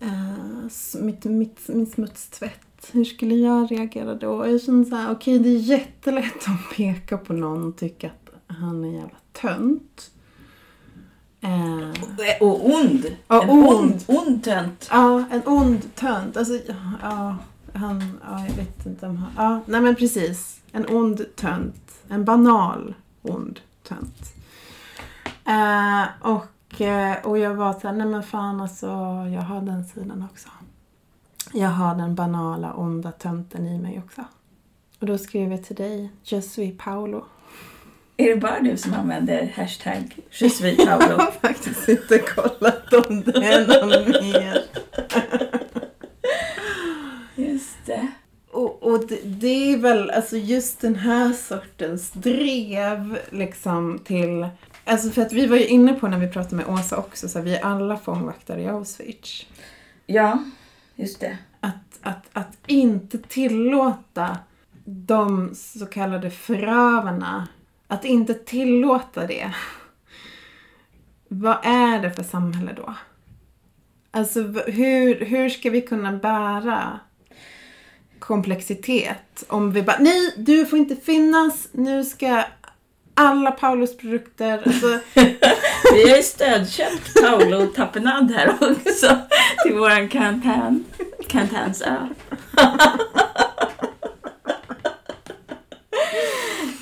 [0.00, 4.46] eh, mitt, mitt, min smutstvätt, hur skulle jag reagera då?
[4.46, 8.25] Jag känner såhär, okej okay, det är jättelätt att peka på någon och tycka att
[8.46, 10.10] han är en jävla tönt.
[11.40, 13.06] Eh, och ond.
[13.28, 13.68] Ja, en ond.
[13.68, 14.88] ond, ond tönt.
[14.90, 16.36] Ja, en ond tönt.
[16.36, 16.54] Alltså,
[17.02, 17.36] ja,
[17.74, 20.60] han, ja, jag vet inte om han, ja, nej men precis.
[20.72, 21.92] En ond tönt.
[22.08, 24.32] En banal ond tönt.
[25.44, 28.86] Eh, och, eh, och jag var såhär, nej men fan alltså,
[29.34, 30.48] jag har den sidan också.
[31.52, 34.24] Jag har den banala, onda tönten i mig också.
[35.00, 37.24] Och då skrev jag till dig, Je suis Paolo.
[38.16, 40.16] Är det bara du som använder hashtag
[40.76, 40.76] Paolo?
[41.08, 44.62] Jag har faktiskt inte kollat om det är någon mer.
[47.34, 48.06] Just det.
[48.50, 54.48] Och, och det, det är väl alltså just den här sortens drev liksom till...
[54.84, 57.38] Alltså för att vi var ju inne på när vi pratade med Åsa också, så
[57.38, 59.46] här, vi är alla fångvaktare i Auschwitz.
[60.06, 60.44] Ja,
[60.94, 61.38] just det.
[61.60, 64.38] Att, att, att inte tillåta
[64.84, 67.48] de så kallade förövarna,
[67.88, 69.54] att inte tillåta det.
[71.28, 72.94] Vad är det för samhälle då?
[74.10, 77.00] Alltså hur, hur ska vi kunna bära
[78.18, 82.44] komplexitet om vi bara nej, du får inte finnas, nu ska
[83.14, 84.98] alla Paulus produkter, alltså
[85.94, 89.18] Vi har ju stödköpt Paolo Tapenad här också
[89.62, 90.84] till våran karantän.
[91.28, 91.96] Karantänsö.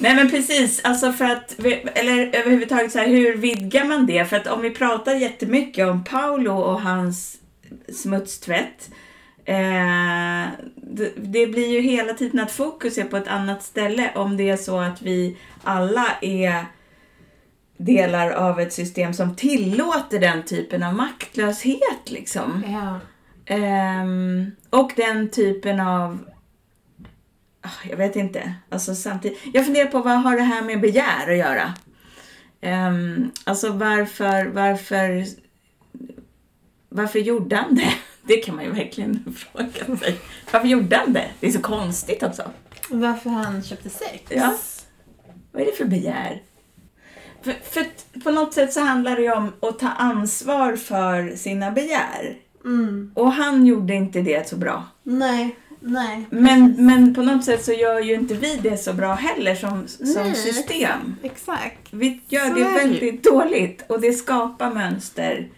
[0.04, 1.58] Nej men precis, alltså för att,
[1.94, 4.24] eller överhuvudtaget så här, hur vidgar man det?
[4.24, 7.36] För att om vi pratar jättemycket om Paolo och hans
[7.92, 8.90] smutstvätt
[9.44, 10.44] eh,
[10.76, 14.50] det, det blir ju hela tiden att fokus är på ett annat ställe om det
[14.50, 16.64] är så att vi alla är
[17.76, 22.64] delar av ett system som tillåter den typen av maktlöshet liksom.
[22.66, 23.00] ja.
[23.54, 26.18] Ehm, och den typen av...
[27.64, 28.54] Ah, Jag vet inte.
[28.68, 31.74] Alltså samtidigt, jag funderar på vad har det här med begär att göra?
[32.88, 35.24] Um, alltså varför, varför,
[36.88, 37.94] varför gjorde han det?
[38.26, 40.16] Det kan man ju verkligen fråga sig.
[40.52, 41.30] Varför gjorde han det?
[41.40, 42.50] Det är så konstigt också.
[42.90, 44.22] Varför han köpte sex?
[44.28, 44.54] Ja.
[45.52, 46.42] Vad är det för begär?
[47.42, 47.84] För, för
[48.20, 52.36] på något sätt så handlar det ju om att ta ansvar för sina begär.
[52.64, 53.12] Mm.
[53.14, 54.84] Och han gjorde inte det så bra.
[55.02, 56.26] Nej, nej.
[56.30, 59.88] Men, men på något sätt så gör ju inte vi det så bra heller som,
[59.88, 61.16] som Nej, system.
[61.22, 61.88] Exakt.
[61.90, 65.48] Vi gör Så det väldigt dåligt och det skapar mönster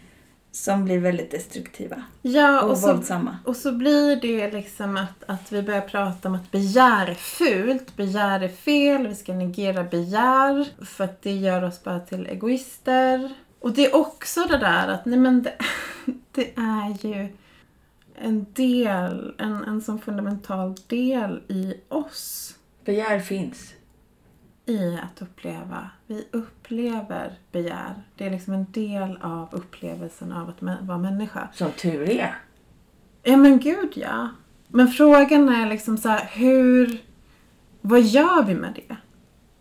[0.52, 3.38] som blir väldigt destruktiva Ja, och, och så, våldsamma.
[3.44, 7.96] och så blir det liksom att, att vi börjar prata om att begär är fult,
[7.96, 13.34] begär är fel, vi ska negera begär för att det gör oss bara till egoister.
[13.60, 15.54] Och det är också det där att nej men det,
[16.32, 17.28] det är ju
[18.18, 22.54] en del, en, en sån fundamental del i oss.
[22.84, 23.74] Begär finns.
[24.66, 25.90] i att uppleva.
[26.06, 27.94] Vi upplever begär.
[28.16, 31.48] Det är liksom en del av upplevelsen av att vara människa.
[31.52, 32.38] Som tur är.
[33.22, 34.28] Ja men gud ja.
[34.68, 37.02] Men frågan är liksom så här, hur...
[37.80, 38.96] Vad gör vi med det?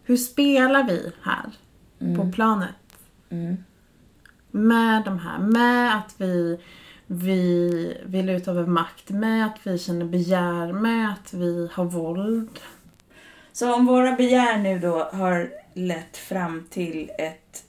[0.04, 1.52] Hur spelar vi här
[2.16, 2.76] på planet?
[3.30, 3.58] Mm.
[4.52, 6.60] Med de här, med att vi,
[7.08, 12.60] vi vill utöva makt, med att vi känner begär, med att vi har våld.
[13.52, 17.64] Så om våra begär nu då har lett fram till ett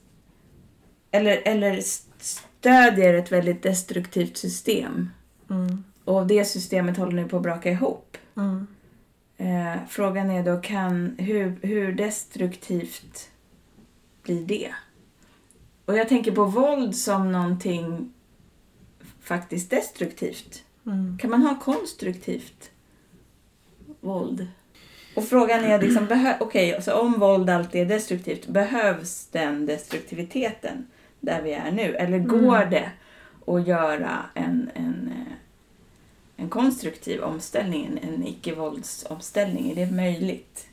[1.11, 1.81] eller, eller
[2.19, 5.11] stödjer ett väldigt destruktivt system
[5.51, 5.85] Mm.
[6.05, 8.17] och det systemet håller nu på att braka ihop.
[8.37, 8.67] Mm.
[9.37, 13.31] Eh, frågan är då kan, hur, hur destruktivt
[14.23, 14.75] blir det?
[15.85, 18.13] Och jag tänker på våld som någonting
[19.27, 20.65] faktiskt destruktivt.
[20.87, 21.19] Mm.
[21.19, 22.71] Kan man ha konstruktivt
[24.01, 24.47] våld?
[25.17, 30.87] Och frågan är liksom, behö- okej, så om våld alltid är destruktivt, behövs den destruktiviteten
[31.21, 31.95] där vi är nu?
[31.95, 32.91] Eller går det
[33.47, 35.33] att göra en, en, eh,
[36.37, 39.71] en konstruktiv omställning, en, en icke-våldsomställning?
[39.71, 40.67] Är det möjligt?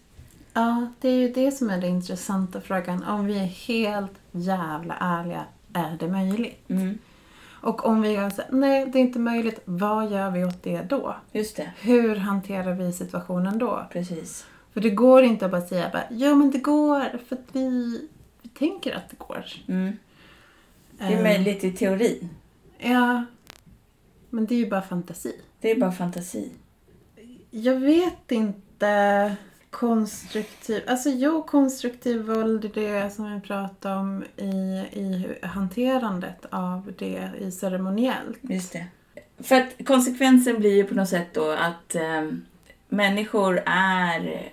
[0.53, 3.03] Ja, det är ju det som är den intressanta frågan.
[3.03, 6.69] Om vi är helt jävla ärliga, är det möjligt?
[6.69, 6.97] Mm.
[7.63, 11.15] Och om vi här, nej det är inte möjligt, vad gör vi åt det då?
[11.31, 13.85] Just det, Hur hanterar vi situationen då?
[13.91, 14.45] precis.
[14.73, 18.01] För det går inte att bara säga bara, ja men det går för att vi,
[18.41, 19.45] vi tänker att det går.
[19.67, 19.97] Mm.
[20.91, 22.29] Det är Eh, möjligt i teorin.
[22.77, 23.25] Ja,
[24.29, 25.35] men det är ju bara fantasi.
[25.61, 26.51] Det är bara fantasi.
[27.51, 29.35] Jag vet inte
[29.73, 32.69] konstruktiv, alltså jo konstruktiv våld är
[33.03, 34.51] det som vi pratar om i,
[34.91, 38.37] i hanterandet av det i ceremoniellt.
[38.41, 38.85] Just det.
[39.37, 42.31] För att konsekvensen blir ju på något sätt då att eh,
[42.87, 44.49] människor är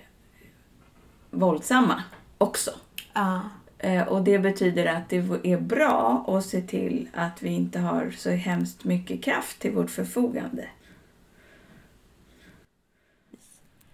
[1.29, 2.03] våldsamma
[2.37, 2.71] också.
[3.13, 3.41] Ja.
[3.77, 8.11] Eh, och det betyder att det är bra att se till att vi inte har
[8.11, 10.69] så hemskt mycket kraft till vårt förfogande.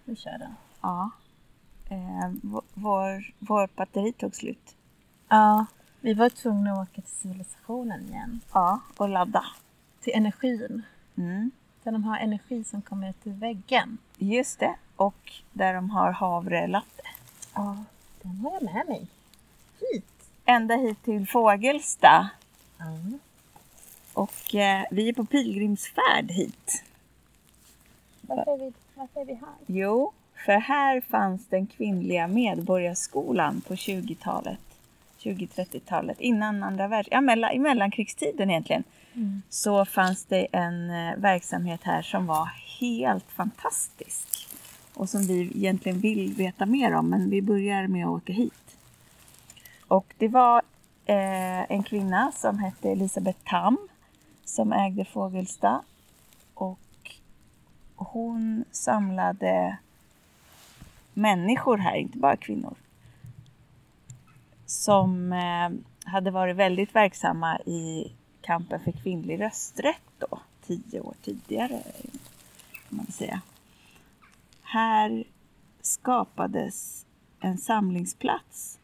[0.04, 0.54] Vi kör den.
[0.80, 1.10] Ja.
[1.88, 2.30] Eh,
[2.74, 4.74] vår, vår batteri tog slut.
[5.28, 5.66] ja,
[6.00, 8.40] vi var tvungna att åka till civilisationen igen.
[8.52, 9.44] Ja, och ladda.
[10.00, 10.82] Till energin.
[11.16, 11.50] Mm.
[11.82, 13.98] Där de har energi som kommer ut ur väggen.
[14.18, 14.74] Just det.
[14.96, 17.02] Och där de har havrelatte.
[17.54, 17.84] Ja,
[18.22, 19.06] den har jag med mig.
[19.80, 20.30] Hit.
[20.44, 22.28] Ända hit till Fågelsta.
[22.78, 23.18] Ja.
[24.12, 26.84] Och eh, vi är på pilgrimsfärd hit.
[28.20, 29.54] Varför, är vi, varför är vi här?
[29.66, 30.12] Jo,
[30.44, 34.58] för här fanns den kvinnliga medborgarskolan på 20-talet.
[35.18, 38.84] 20-30-talet, innan andra världskriget, ja, mellan, i mellankrigstiden egentligen.
[39.14, 39.42] Mm.
[39.48, 42.48] Så fanns det en eh, verksamhet här som var
[42.80, 44.48] helt fantastisk.
[44.94, 48.76] Och som vi egentligen vill veta mer om, men vi börjar med att åka hit.
[49.88, 50.62] Och det var
[51.06, 53.78] eh, en kvinna som hette Elisabeth Tam
[54.44, 55.82] som ägde Fågelsta.
[56.54, 56.78] Och
[57.96, 59.78] hon samlade
[61.18, 62.74] människor här, inte bara kvinnor.
[64.66, 65.70] Som eh,
[66.10, 71.82] hade varit väldigt verksamma i kampen för kvinnlig rösträtt då, tio år tidigare
[72.88, 73.40] kan man säga.
[74.62, 75.24] Här
[75.82, 77.06] skapades
[77.40, 78.78] en samlingsplats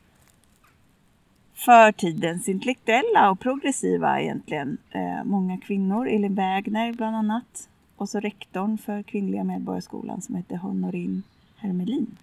[1.55, 4.79] för tidens intellektuella och progressiva egentligen.
[4.91, 7.69] Eh, många kvinnor, Elin Wägner bland annat.
[7.97, 11.23] Och så rektorn för Kvinnliga Medborgarskolan som heter Honorin
[11.57, 12.17] Hermelin.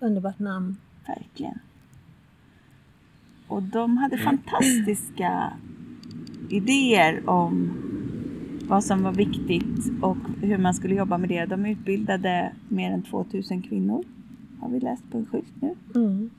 [0.00, 0.76] Underbart namn.
[1.06, 1.58] Verkligen.
[3.48, 5.52] Och de hade fantastiska
[6.48, 7.72] idéer om
[8.68, 11.46] vad som var viktigt och hur man skulle jobba med det.
[11.46, 14.04] De utbildade mer än 2000 kvinnor,
[14.60, 15.74] har vi läst på en skylt nu.
[15.94, 16.30] Mm.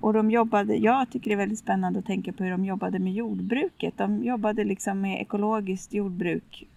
[0.00, 2.98] Och de jobbade, jag tycker det är väldigt spännande att tänka på hur de jobbade
[2.98, 3.94] med jordbruket.
[3.96, 6.68] De jobbade liksom med ekologiskt jordbruk.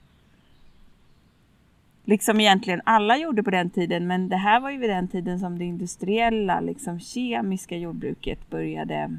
[2.03, 5.39] Liksom egentligen alla gjorde på den tiden, men det här var ju vid den tiden
[5.39, 9.17] som det industriella, liksom kemiska jordbruket började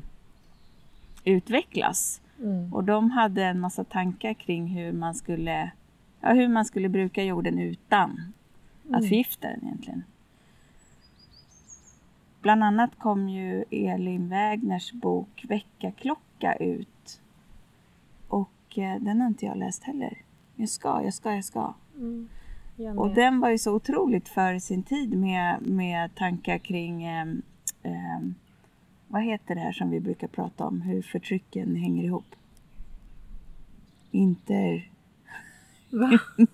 [1.24, 2.20] utvecklas.
[2.38, 2.74] Mm.
[2.74, 5.70] Och de hade en massa tankar kring hur man skulle,
[6.20, 8.32] ja, hur man skulle bruka jorden utan
[8.84, 9.02] att Mm.
[9.08, 10.04] förgifta den egentligen.
[12.42, 17.20] Bland annat kom ju Elin Wägners bok Väckarklocka ut.
[18.28, 20.18] Och eh, den har inte jag läst heller.
[20.56, 21.74] Jag ska, jag ska, jag ska.
[21.96, 22.28] Mm.
[22.96, 27.42] Och den var ju så otroligt för sin tid med, med tankar kring ehm,
[27.82, 28.34] ehm,
[29.08, 32.34] vad heter det här som vi brukar prata om, hur förtrycken hänger ihop?
[34.10, 34.88] Inter...
[35.90, 36.18] Va?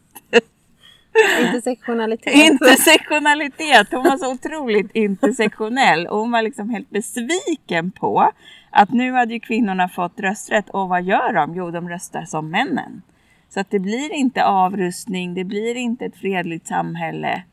[1.46, 2.34] Intersektionalitet.
[2.34, 3.88] Intersektionalitet!
[3.90, 8.32] Hon var så otroligt intersektionell och hon var liksom helt besviken på
[8.70, 11.54] att nu hade ju kvinnorna fått rösträtt och vad gör de?
[11.54, 13.02] Jo, de röstar som männen.
[13.48, 17.44] Så att det blir inte avrustning, det blir inte ett fredligt samhälle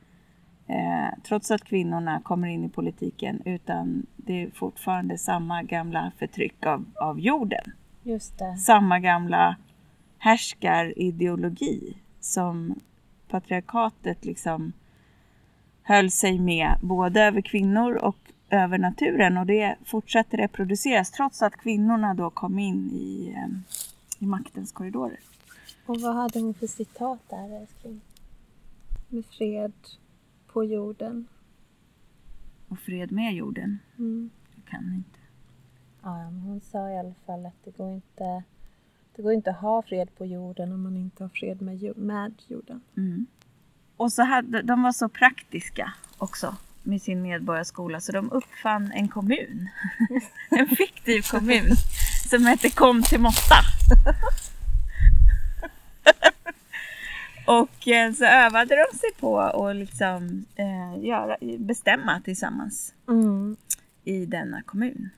[0.67, 6.65] eh, trots att kvinnorna kommer in i politiken utan det är fortfarande samma gamla förtryck
[6.65, 7.71] av, av jorden
[8.03, 8.57] Just det.
[8.57, 9.55] samma gamla
[10.17, 12.79] härskarideologi som
[13.29, 14.73] patriarkatet liksom
[15.83, 18.17] höll sig med både över kvinnor och
[18.49, 23.75] över naturen och det fortsätter reproduceras trots att kvinnorna då kom in i, eh,
[24.19, 25.19] i maktens korridorer.
[25.86, 28.01] Och vad hade hon för citat där älskling?
[29.07, 29.73] Med fred
[30.47, 31.27] på jorden.
[32.67, 34.29] Och fred med jorden, Mm.
[34.55, 35.19] jag kan inte.
[36.01, 38.43] Ja, men hon sa i alla fall att det går inte
[39.15, 42.33] det går inte att ha fred på jorden om man inte har fred med, med
[42.47, 42.81] jorden.
[42.97, 43.25] Mm.
[43.97, 49.07] Och så hade, de var så praktiska också med sin medborgarskola så de uppfann en
[49.07, 49.69] kommun.
[50.49, 51.71] en fiktiv kommun
[52.29, 53.55] som hette Kom till Måtta.
[57.47, 63.57] Och eh, så övade de sig på att liksom, eh, göra, bestämma tillsammans Mm.
[64.03, 65.09] i denna kommun.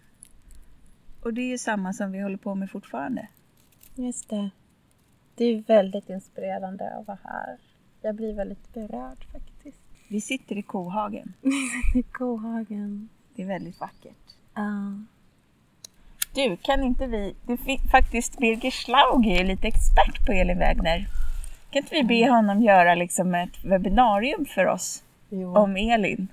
[1.24, 3.28] Och det är ju samma som vi håller på med fortfarande.
[3.96, 4.50] Just det.
[5.36, 7.58] Det är väldigt inspirerande att vara här.
[8.02, 9.80] Jag blir väldigt berörd faktiskt.
[10.08, 11.34] Vi sitter i kohagen.
[11.96, 13.10] I kohagen.
[13.36, 14.36] Det är väldigt vackert.
[14.54, 14.94] Ja.
[16.38, 17.36] Du, kan inte vi...
[17.46, 17.58] Det
[17.92, 21.06] faktiskt, Birger Schlaug är lite expert på Elin Wägner.
[21.72, 25.58] Kan inte vi be honom göra liksom ett webbinarium för oss Jo.
[25.58, 26.28] om Elin?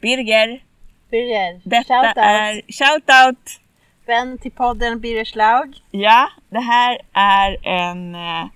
[0.00, 0.62] Birger,
[1.10, 2.16] Birger, detta shoutout.
[2.16, 2.62] är...
[2.72, 3.60] Shoutout!
[4.06, 5.76] Vän till podden Birger Schlaug.
[5.90, 8.46] Ja, det här är en eh,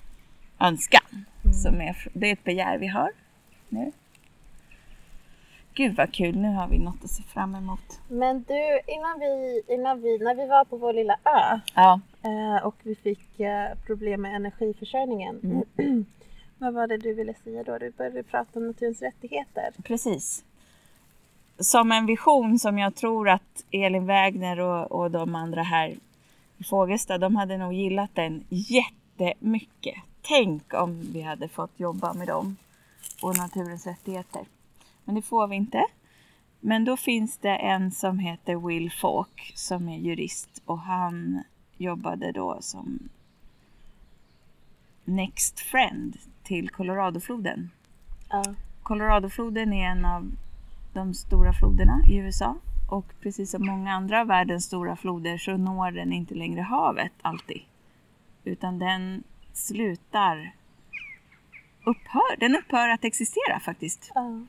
[0.58, 1.24] önskan.
[1.62, 3.10] Som är, det är ett begär vi har
[3.68, 3.92] nu.
[5.74, 8.00] Gud vad kul, nu har vi något att se fram emot.
[8.08, 12.66] Men du, innan vi, innan vi, när vi var på vår lilla ö Ja, eh,
[12.66, 15.64] och vi fick eh, problem med energiförsörjningen.
[16.58, 17.78] Vad var det du ville säga då?
[17.78, 19.72] Du började prata om naturens rättigheter.
[19.82, 20.44] precis.
[21.58, 25.94] Som en vision som jag tror att Elin Wägner och, och de andra här
[26.58, 29.94] i Fågelsta, de hade nog gillat den jättemycket.
[30.22, 32.56] Tänk om vi hade fått jobba med dem
[33.22, 34.42] och naturens rättigheter.
[35.10, 35.84] Men det får vi inte.
[36.60, 41.42] Men då finns det en som heter Will Falk som är jurist och han
[41.76, 43.08] jobbade då som
[45.04, 47.70] Next Friend till Coloradofloden.
[48.28, 48.44] Ja.
[48.82, 50.30] Coloradofloden är en av
[50.92, 52.56] de stora floderna i USA
[52.90, 57.12] och precis som många andra av världens stora floder så når den inte längre havet
[57.22, 57.62] alltid.
[58.44, 60.52] Utan den slutar
[61.84, 64.12] upphör, den upphör att existera faktiskt.
[64.14, 64.40] Ja.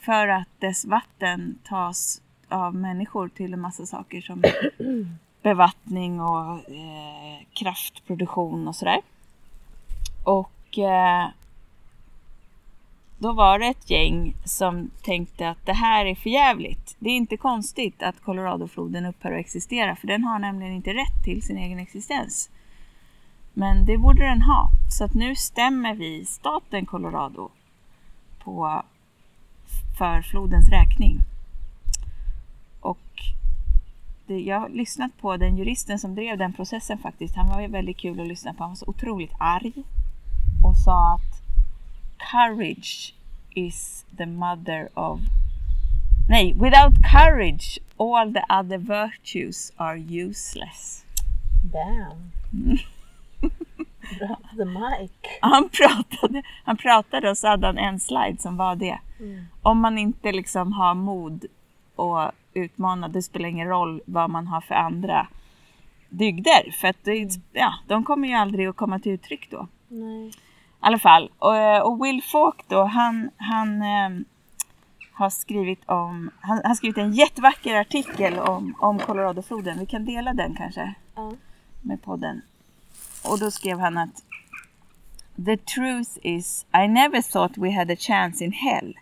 [0.00, 4.42] För att dess vatten tas av människor till en massa saker som
[5.42, 9.00] bevattning och eh, kraftproduktion och sådär.
[10.24, 11.28] Och eh,
[13.18, 16.96] då var det ett gäng som tänkte att det här är för jävligt.
[16.98, 21.24] Det är inte konstigt att Coloradofloden upphör att existera för den har nämligen inte rätt
[21.24, 22.50] till sin egen existens.
[23.52, 24.68] Men det borde den ha.
[24.90, 27.50] Så att nu stämmer vi staten Colorado
[28.44, 28.82] på
[30.00, 31.20] för flodens räkning.
[32.80, 33.22] Och
[34.26, 37.36] det, jag har lyssnat på den juristen som drev den processen faktiskt.
[37.36, 38.62] Han var väldigt kul att lyssna på.
[38.62, 39.72] Han var så otroligt arg
[40.64, 41.42] och sa att
[42.16, 43.14] courage
[43.50, 45.20] is the mother of...
[46.28, 51.04] Nej, without courage all the other virtues are useless.
[51.72, 52.32] Damn.
[54.56, 55.10] the mic.
[55.40, 58.98] Han pratade, han pratade och så hade han en slide som var det.
[59.62, 61.44] Om man inte liksom har mod
[61.96, 65.26] och utmana, det spelar ingen roll vad man har för andra
[66.08, 66.70] dygder.
[66.80, 69.66] För att det, ja, de kommer ju aldrig att komma till uttryck då.
[69.88, 70.28] Nej.
[70.28, 70.32] I
[70.80, 71.30] alla fall.
[71.38, 74.10] Och, och Will Falk då, han, han eh,
[75.12, 79.78] har skrivit om, han han har skrivit en jättevacker artikel om, om Coloradofloden.
[79.78, 81.32] Vi kan dela den kanske Ja.
[81.82, 82.42] med podden.
[83.24, 84.24] Och då skrev han att
[85.44, 88.94] The truth is I never thought we had a chance in hell.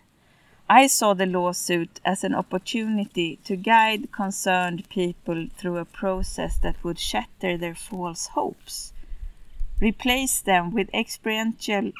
[0.69, 6.83] I saw the lawsuit as an opportunity to guide concerned people through a process that
[6.83, 8.93] would shatter their false hopes,
[9.81, 11.91] replace them with experiential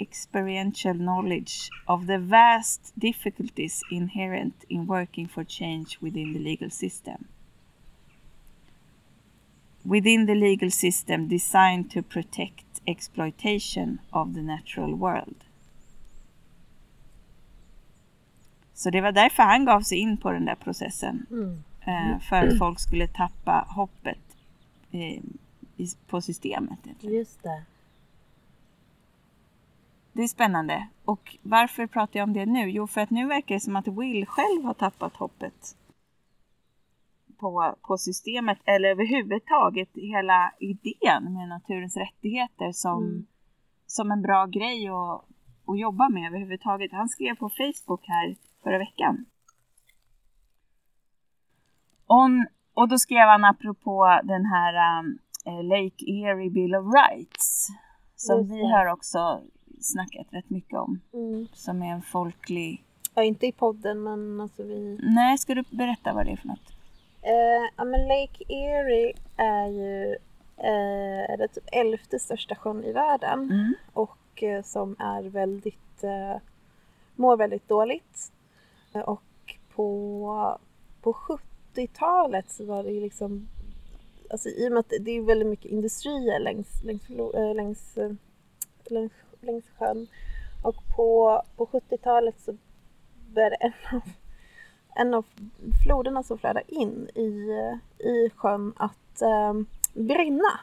[0.00, 7.28] experiential knowledge of the vast difficulties inherent in working for change within the legal system
[9.84, 15.44] within the legal system designed to protect exploitation of the natural world.
[18.74, 21.26] Så det var därför han gav sig in på den där processen.
[21.30, 21.58] Mm.
[21.80, 24.36] Eh, för att folk skulle tappa hoppet
[24.90, 25.20] eh,
[25.76, 26.78] i, på systemet.
[26.84, 27.16] egentligen.
[27.16, 27.62] Just det.
[30.12, 30.88] Det är spännande.
[31.04, 32.70] Och varför pratar jag om det nu?
[32.70, 35.76] Jo, för att nu verkar det som att Will själv har tappat hoppet
[37.44, 43.26] på, på systemet eller överhuvudtaget hela idén med naturens rättigheter som, Mm.
[43.86, 45.24] som en bra grej att,
[45.70, 46.92] att jobba med överhuvudtaget.
[46.92, 49.24] Han skrev på Facebook här förra veckan.
[52.06, 57.68] On, och då skrev han apropå den här um, eh, Lake Erie Bill of Rights
[58.16, 59.40] som vi har också
[59.80, 61.00] snackat rätt mycket om.
[61.12, 61.46] Mm.
[61.52, 62.84] Som är en folklig...
[63.14, 64.98] Ja, inte i podden men alltså vi...
[65.02, 66.73] Nej, ska du berätta vad det är för något?
[67.24, 70.12] Eh, ja men Lake Erie är ju
[70.56, 73.40] eh, det typ elfte största sjön i världen.
[73.50, 73.74] Mm.
[73.92, 76.36] och eh, som är väldigt, eh,
[77.16, 78.32] mår väldigt dåligt.
[78.94, 79.22] Eh, Och
[79.74, 80.58] på,
[81.02, 83.48] på 70-talet så var det ju liksom,
[84.30, 88.12] alltså i och med att det är väldigt mycket industrier längs, längs, eh, längs, eh,
[88.84, 90.06] längs, längs sjön.
[90.64, 92.56] Och på, på 70-talet så
[93.34, 94.00] började en av,
[94.94, 95.24] en av
[95.84, 97.50] floderna som flödar in i,
[97.98, 99.52] i sjön att eh,
[99.94, 100.60] brinna.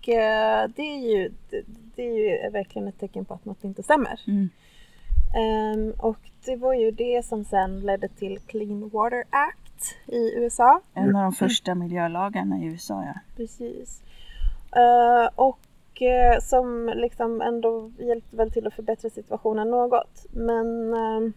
[0.00, 1.62] Och, eh, det, är ju, det,
[1.96, 4.20] det, är ju verkligen ett tecken på att något inte stämmer.
[4.26, 4.50] Mm.
[5.36, 10.80] Um, och det var ju det som sen ledde till Clean Water Act i USA.
[10.94, 13.20] En av de första miljölagarna i USA, ja.
[13.36, 14.02] Precis.
[14.76, 15.58] Uh, och
[16.02, 20.26] uh, som liksom ändå hjälpte väl till att förbättra situationen något.
[20.30, 21.30] Men uh,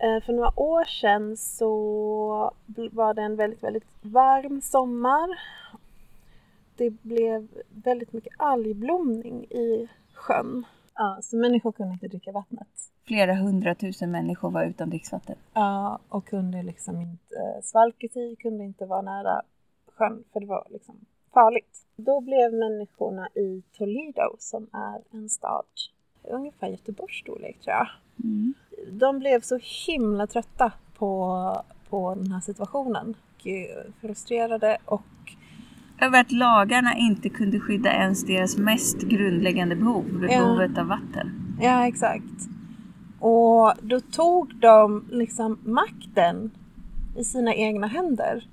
[0.00, 2.52] för några år sedan så
[2.92, 5.28] var det en väldigt, väldigt varm sommar.
[6.76, 10.64] Det blev väldigt mycket algblomning i sjön.
[10.94, 12.68] Ja, så människor kunde inte dricka vattnet.
[13.06, 15.36] Flera hundratusen människor var utan dricksvatten.
[15.54, 19.42] Ja, och kunde liksom inte eh, svalka sig, kunde inte vara nära
[19.86, 20.94] sjön för det var liksom
[21.32, 21.86] farligt.
[21.96, 25.64] Då blev människorna i Toledo, som är en stad
[26.22, 27.88] ungefär Göteborgs storlek tror jag.
[28.24, 28.54] Mm.
[28.88, 33.14] De blev så himla trötta på, på den här situationen.
[33.40, 33.48] Och
[34.00, 35.02] frustrerade och
[36.00, 40.80] över att lagarna inte kunde skydda ens deras mest grundläggande behov, behovet ja.
[40.80, 41.56] av vatten.
[41.60, 42.48] Ja, exakt.
[43.20, 46.50] Och då tog de liksom makten
[47.16, 48.46] i sina egna händer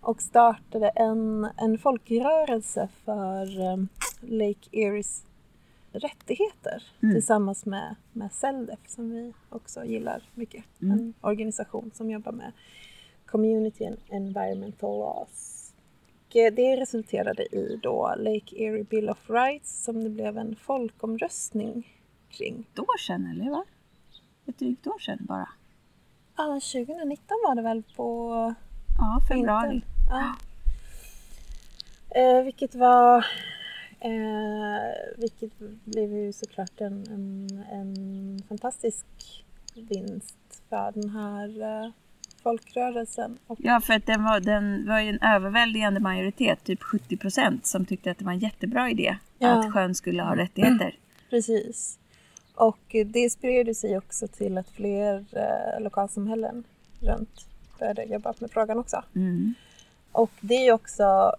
[0.00, 3.88] och startade en, en folkrörelse för um,
[4.20, 5.22] Lake Eries
[5.92, 7.14] rättigheter mm.
[7.14, 10.64] tillsammans med, med CELDEF som vi också gillar mycket.
[10.82, 10.98] Mm.
[10.98, 12.52] En organisation som jobbar med
[13.26, 15.60] Community and Environmental Laws
[16.34, 21.88] Eh, det resulterade i då Lake Erie Bill of Rights som det blev en folkomröstning
[22.30, 22.66] kring.
[22.72, 23.64] Ett år sedan eller va?
[24.46, 25.48] Ett drygt år sedan bara?
[26.36, 28.30] Ja, 2019 var det väl på
[28.98, 29.82] Ja, februari.
[30.10, 30.34] Ja.
[32.20, 33.26] Eh, vilket var
[34.00, 39.06] eh, vilket blev ju såklart en, en, en fantastisk
[39.74, 41.90] vinst för den här eh,
[42.42, 43.38] folkrörelsen.
[43.58, 47.86] Ja, för att den var, den var ju en överväldigande majoritet, typ 70 procent, som
[47.86, 49.48] tyckte att det var en jättebra idé ja.
[49.48, 50.96] att sjön skulle ha rättigheter.
[51.30, 51.98] Precis.
[52.54, 56.64] Och det spred sig också till att fler eh, lokalsamhällen
[57.00, 57.46] runt
[57.78, 59.02] började jobba med frågan också.
[59.14, 59.54] Mm.
[60.12, 61.32] Och det är också,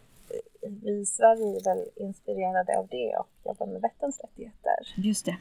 [0.62, 4.76] vi i Sverige är väl inspirerade av det och jobbar med Vätterns rättigheter.
[4.96, 5.38] Just det.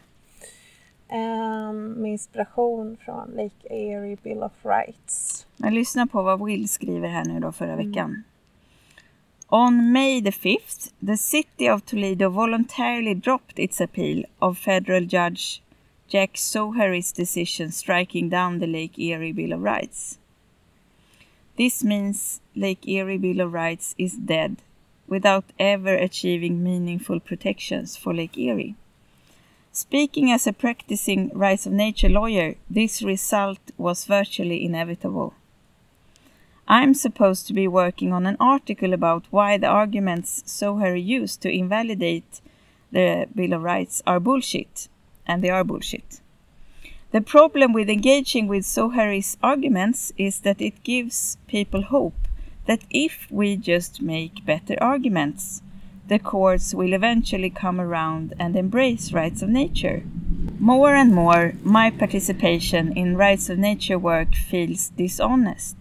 [1.12, 5.47] Um, med inspiration från Lake Erie Bill of Rights.
[5.57, 7.91] Men lyssna på vad Will skriver här nu då förra mm.
[7.91, 8.25] veckan.
[9.49, 15.62] On May the 5th, the city of Toledo voluntarily dropped its appeal of federal judge
[16.09, 20.18] Jack Sohary's decision striking down the Lake Erie Bill of Rights.
[21.57, 24.57] This means Lake Erie Bill of Rights is dead
[25.11, 28.77] without ever achieving meaningful protections for Lake Erie.
[29.73, 35.35] Speaking as a practicing rights of nature lawyer, this result was virtually inevitable.
[36.67, 41.51] I'm supposed to be working on an article about why the arguments Sohari used to
[41.51, 42.41] invalidate
[42.93, 44.89] the Bill of Rights are bullshit,
[45.27, 46.21] and they are bullshit.
[47.11, 52.15] The problem with engaging with Sohari's arguments is that it gives people hope
[52.67, 55.63] that if we just make better arguments,
[56.09, 60.03] the courts will eventually come around and embrace rights of nature.
[60.59, 65.77] More and more, my participation in rights of nature work feels dishonest.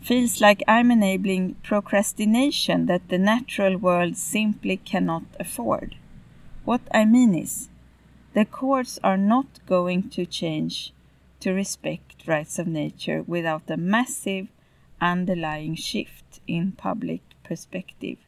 [0.00, 5.96] Feels like I'm enabling procrastination that the natural world simply cannot afford.
[6.64, 7.68] What I mean is,
[8.32, 10.92] the courts are not going to change
[11.40, 14.48] to respect rights of nature without a massive
[15.00, 18.18] underlying shift in public perspective.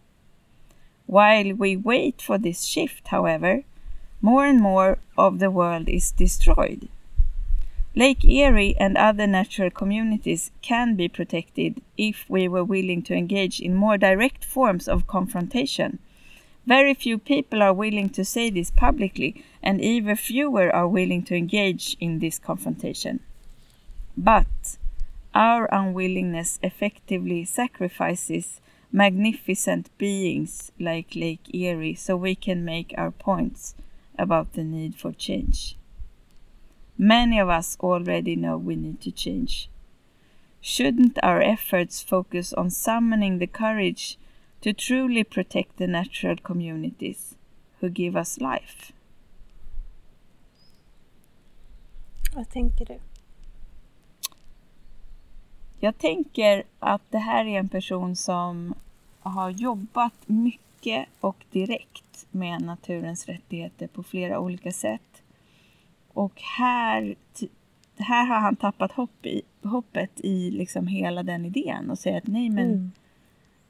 [1.06, 3.62] While we wait for this shift, however,
[4.20, 6.88] more and more of the world is destroyed.
[7.94, 13.58] Lake Erie and other natural communities can be protected if we were willing to engage
[13.58, 15.98] in more direct forms of confrontation.
[16.66, 21.36] Very few people are willing to say this publicly, and even fewer are willing to
[21.36, 23.20] engage in this confrontation.
[24.16, 24.76] But
[25.36, 28.60] our unwillingness effectively sacrifices
[28.90, 33.74] magnificent beings like Lake Erie so we can make our points
[34.18, 35.76] about the need for change.
[36.96, 39.68] Many of us already know we need to change.
[40.62, 44.18] Shouldn't our efforts focus on summoning the courage
[44.62, 47.36] to truly protect the natural communities
[47.80, 48.92] who give us life?
[52.32, 53.15] Vad tänker du?
[55.80, 58.74] Jag tänker att det här är en person som
[59.20, 65.22] har jobbat mycket och direkt med naturens rättigheter på flera olika sätt.
[66.12, 67.16] Och här
[67.98, 72.26] här har han tappat hopp i, hoppet i liksom hela den idén och säger att
[72.26, 72.92] nej men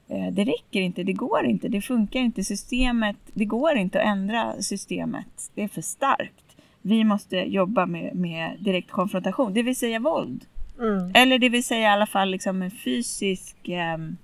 [0.09, 0.27] Mm.
[0.27, 4.07] eh, det räcker inte, det går inte, det funkar inte, systemet, det går inte att
[4.07, 6.43] ändra systemet, det är för starkt.
[6.81, 10.45] Vi måste jobba med, med direkt konfrontation, det vill säga våld.
[10.79, 11.11] Mm.
[11.13, 14.17] Eller det vill säga i alla fall liksom en fysisk, ehm,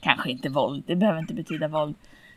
[0.00, 1.94] kanske inte våld, det behöver inte betyda våld,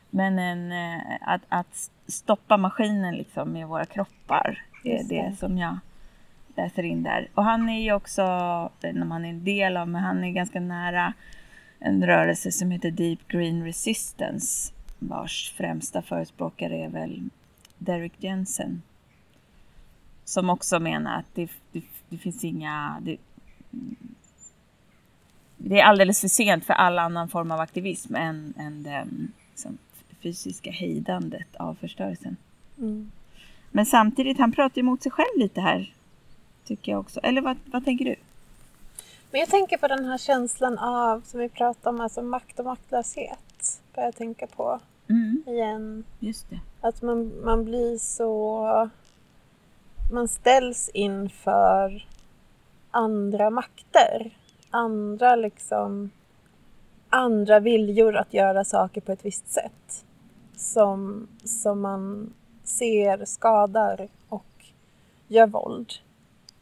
[0.10, 4.64] men en, eh, att, att stoppa maskinen liksom med våra kroppar.
[4.84, 5.36] Det är det det.
[5.36, 5.78] som jag
[6.56, 7.30] läser in där.
[7.34, 8.24] Och han är ju också,
[8.82, 11.14] när man är en del av, men han är ganska nära
[11.80, 17.30] en rörelse som heter Deep Green Resistance vars främsta förespråkare är väl
[17.78, 18.82] Derek Jensen.
[20.26, 23.00] Som också menar att det, det, det finns inga...
[23.02, 23.18] Det,
[25.58, 29.78] det är alldeles för sent för all annan form av aktivism än, än den liksom,
[30.24, 32.38] fysiska hejdandet av förstörelsen.
[32.78, 33.12] Mm.
[33.72, 35.94] Men samtidigt, han pratar ju emot sig själv lite här.
[36.66, 37.20] Tycker jag också.
[37.20, 38.16] Eller vad, vad tänker du?
[39.32, 42.66] Men jag tänker på den här känslan av, som vi pratade om, alltså makt och
[42.66, 43.82] maktlöshet.
[43.94, 44.80] Börjar jag tänka på
[45.10, 46.04] Mm, igen.
[46.20, 46.60] just det.
[46.82, 48.90] Att man, man blir så...
[50.12, 52.08] Man ställs inför
[52.92, 54.38] andra makter.
[54.70, 56.12] Andra liksom...
[57.10, 60.06] Andra viljor att göra saker på ett visst sätt.
[60.56, 62.34] Som, som man
[62.64, 64.66] ser skadar och
[65.28, 65.94] gör våld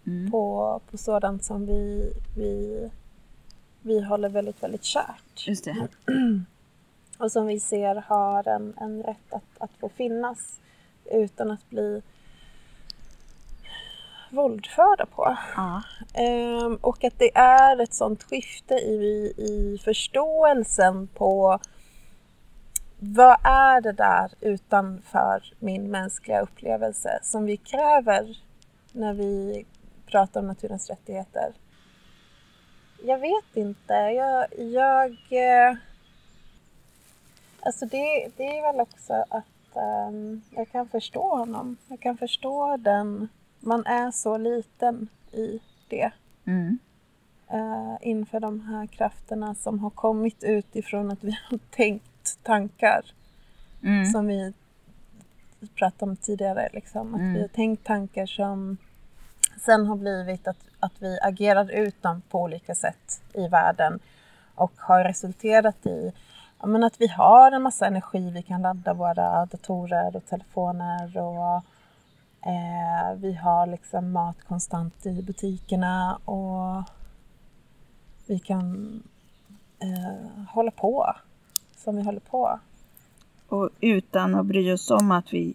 [0.08, 0.32] Mm.
[0.32, 2.89] på, på sådant som vi, vi,
[3.82, 5.48] vi håller väldigt, väldigt kärt.
[5.48, 5.88] Just det.
[7.18, 10.60] Och som vi ser har en, en rätt att, att få finnas
[11.12, 12.02] utan att bli
[14.36, 15.38] våldförda på.
[15.56, 15.82] Ja.
[16.14, 21.60] Ehm, och att det är ett sånt skifte i, i förståelsen på
[23.00, 28.38] vad är det där utanför min mänskliga upplevelse som vi kräver
[28.92, 29.66] när vi
[30.06, 31.54] pratar om naturens rättigheter?
[33.04, 33.94] Jag vet inte.
[33.94, 34.60] Jag...
[34.60, 35.76] jag eh,
[37.60, 41.78] alltså det, det är väl också att ehm, jag kan förstå honom.
[41.88, 43.30] Jag kan förstå den...
[43.66, 46.11] Man är så liten i det.
[46.45, 46.80] Mm.
[47.47, 53.01] eh, inför de här krafterna som har kommit utifrån att vi har tänkt tankar
[53.84, 54.05] Mm.
[54.05, 54.53] som vi
[55.76, 56.70] pratade om tidigare.
[56.74, 57.16] Liksom.
[57.16, 57.34] Att Mm.
[57.34, 58.78] vi har tänkt tankar som
[59.66, 63.99] sen har blivit att, att vi agerar ut dem på olika sätt i världen
[64.55, 66.13] och har resulterat i
[66.59, 71.18] ja, men att vi har en massa energi, vi kan ladda våra datorer och telefoner
[71.18, 71.63] och
[72.46, 76.84] eh, vi har liksom mat konstant i butikerna och
[78.26, 79.04] vi kan
[79.80, 81.16] eh, hålla på
[81.76, 82.60] som vi håller på.
[83.50, 85.54] Och utan att bry oss om att vi...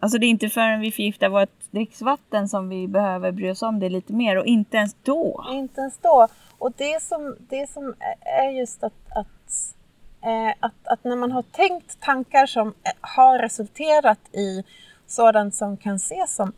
[0.00, 3.80] Alltså det är inte förrän vi förgiftar vårt dricksvatten som vi behöver bry oss om
[3.80, 5.44] det lite mer och inte ens då.
[5.50, 6.28] Inte ens då.
[6.58, 9.74] Och det som, det som är just att, att,
[10.22, 14.64] eh, att, att när man har tänkt tankar som har resulterat i
[15.08, 16.52] sådant som kan ses som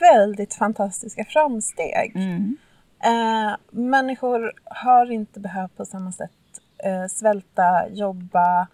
[0.00, 2.12] väldigt fantastiska framsteg.
[2.14, 2.56] Mm.
[3.04, 6.30] Eh, människor har inte behövt på samma sätt
[6.84, 8.66] eh, svälta, jobba,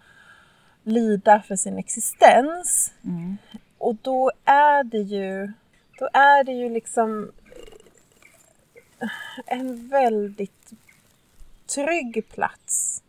[0.83, 2.93] lida för sin existens.
[3.03, 3.37] Mm.
[3.77, 5.51] Och då är det ju,
[5.99, 7.31] då är det ju liksom
[8.99, 9.09] eh,
[9.45, 10.71] en väldigt
[11.75, 13.03] trygg plats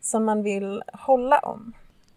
[0.00, 1.72] som man vill hålla om.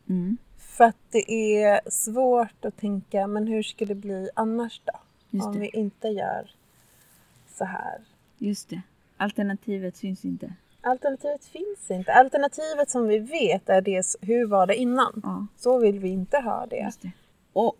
[0.10, 0.38] Mm.
[0.78, 5.00] För att det är svårt att tänka, men hur ska det bli annars då?
[5.30, 5.60] Just om det.
[5.60, 6.52] vi inte gör
[7.50, 8.02] så här.
[8.38, 8.82] Just det.
[9.18, 10.54] Alternativet syns inte.
[10.82, 12.14] Alternativet finns inte.
[12.14, 15.22] Alternativet som vi vet är det, hur var det innan?
[15.24, 16.92] Ja, Så vill vi inte ha det.
[17.02, 17.12] det.
[17.54, 17.78] Och,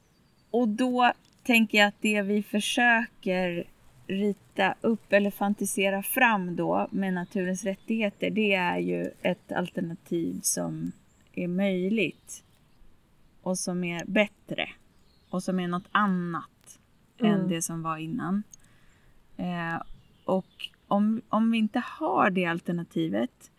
[0.52, 1.12] och då
[1.44, 3.68] tänker jag att det vi försöker
[4.08, 10.92] rita upp eller fantisera fram då med naturens rättigheter, det är ju ett alternativ som
[11.34, 12.44] är möjligt
[13.48, 14.70] och som är bättre
[15.30, 16.80] och som är något annat
[17.20, 17.50] än Mm.
[17.50, 18.44] det som var innan.
[19.38, 19.82] Eh,
[20.26, 23.52] och om, om vi inte har det alternativet,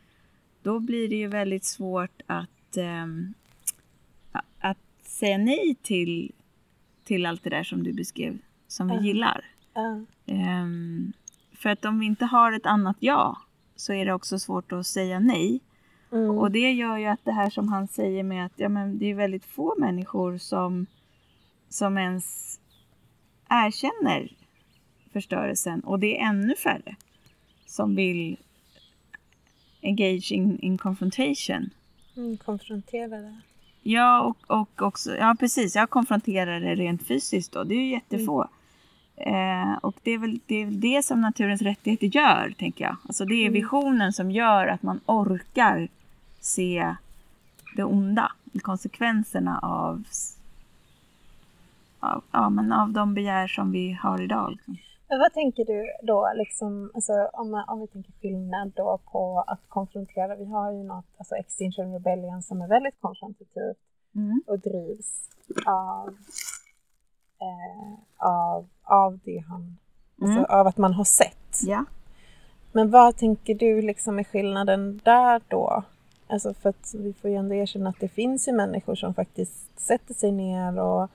[0.62, 2.76] då blir det ju väldigt svårt att,
[4.32, 6.32] a- att säga nej till,
[7.04, 9.00] till allt det där som du beskrev, som vi Ja.
[9.02, 9.44] gillar.
[9.74, 10.04] Ja.
[10.26, 11.12] Ehm,
[11.52, 13.38] för att om vi inte har ett annat ja,
[13.76, 15.60] så är det också svårt att säga nej.
[16.12, 16.38] Mm.
[16.38, 19.06] Och det gör ju att det här som han säger med att ja, men det
[19.06, 20.86] är väldigt få människor som,
[21.68, 22.58] som ens
[23.48, 24.32] erkänner
[25.12, 26.96] förstörelsen och det är ännu färre
[27.66, 28.36] som vill
[29.82, 31.70] engage in, in confrontation.
[32.16, 33.40] Mm, konfrontera det.
[33.82, 37.90] Ja, och, och också, ja precis, jag konfronterar det rent fysiskt då, det är ju
[37.90, 38.48] jättefå.
[39.16, 42.96] Eh, och det är, väl, det är väl det som naturens rättigheter gör, tänker jag.
[43.06, 45.88] Alltså det är visionen som gör att man orkar
[46.48, 46.94] se
[47.76, 48.32] det onda,
[48.62, 50.02] konsekvenserna av,
[52.00, 54.50] av, ja, men av de begär som vi har idag.
[54.50, 54.76] liksom.
[55.08, 59.60] Men vad tänker du då, liksom, alltså, om, om vi tänker skillnad då på att
[59.68, 63.78] konfrontera, vi har ju något, alltså Extinction Rebellion som är väldigt konfrontativt
[64.14, 64.42] Mm.
[64.46, 65.30] och drivs
[65.66, 66.08] av,
[67.40, 69.78] eh, av, av det han,
[70.22, 70.44] alltså Mm.
[70.50, 71.60] av att man har sett.
[71.62, 71.84] Ja.
[72.72, 75.82] Men vad tänker du liksom är skillnaden där då?
[76.28, 79.80] Alltså för att vi får ju ändå erkänna att det finns ju människor som faktiskt
[79.80, 81.10] sätter sig ner och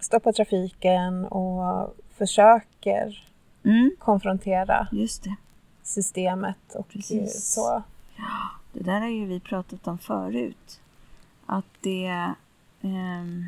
[0.00, 3.24] stoppar trafiken och försöker
[3.64, 3.90] Mm.
[3.98, 4.88] konfrontera
[5.82, 7.52] systemet och Precis.
[7.54, 7.82] så.
[8.72, 10.80] Det där har ju vi pratat om förut.
[11.46, 12.32] Att det...
[12.82, 13.44] ehm,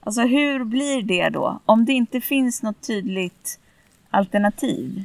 [0.00, 1.58] alltså hur blir det då?
[1.64, 3.60] Om det inte finns något tydligt
[4.10, 5.04] alternativ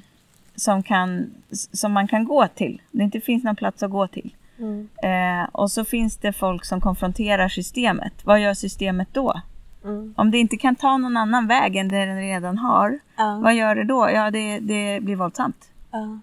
[0.55, 2.81] som, kan, som man kan gå till.
[2.91, 4.33] Det inte finns någon plats att gå till.
[4.59, 4.89] Mm.
[5.03, 8.13] Eh, och så finns det folk som konfronterar systemet.
[8.25, 9.41] Vad gör systemet då?
[9.83, 10.13] Mm.
[10.17, 13.39] Om det inte kan ta någon annan väg än det den redan har, Ja.
[13.43, 14.09] vad gör det då?
[14.09, 15.71] Ja, det, det blir våldsamt.
[15.91, 16.19] Ja.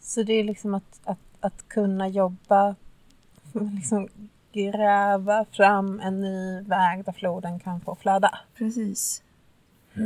[0.00, 2.74] Så det är liksom att, att, att kunna jobba,
[3.52, 4.08] liksom
[4.52, 8.38] gräva fram en ny väg där floden kan få flöda.
[8.58, 9.22] Precis.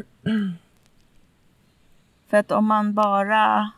[2.28, 3.70] För att om man bara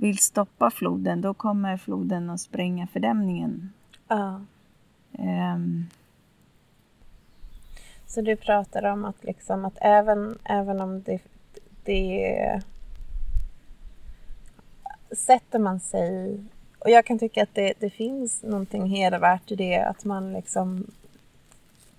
[0.00, 3.72] vill stoppa floden, då kommer floden att spränga fördämningen.
[4.08, 4.40] Ja.
[5.18, 5.86] Ehm,
[8.06, 11.20] Så du pratar om att, liksom, att även, även om det,
[11.84, 12.62] det
[15.16, 16.40] sätter man sig
[16.78, 20.86] och jag kan tycka att det, det finns någonting hedervärt i det att man liksom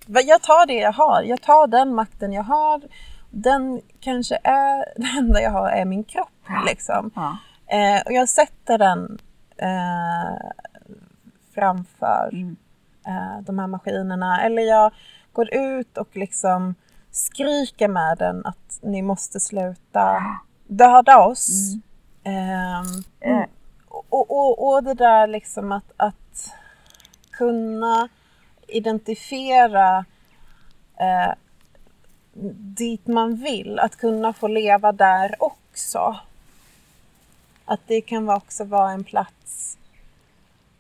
[0.08, 2.82] jag tar det jag har, jag tar den makten jag har
[3.30, 7.12] den kanske är det enda jag har är min kropp liksom.
[7.16, 7.38] ja.
[7.68, 9.18] Eh, och jag sätter den
[9.58, 10.50] eh,
[11.56, 12.56] framför Mm.
[13.08, 14.42] eh, de här maskinerna.
[14.42, 14.92] Eller jag
[15.34, 16.76] går ut och liksom
[17.12, 20.24] skriker med den att ni måste sluta
[20.68, 21.50] döda oss.
[22.24, 23.44] Ehm, Eh.
[23.88, 26.54] och, och, och det där liksom att, att
[27.32, 28.10] kunna
[28.68, 30.06] identifiera
[31.00, 31.34] eh,
[32.78, 36.16] dit man vill, att kunna få leva där också.
[37.70, 39.78] Att det kan också vara en plats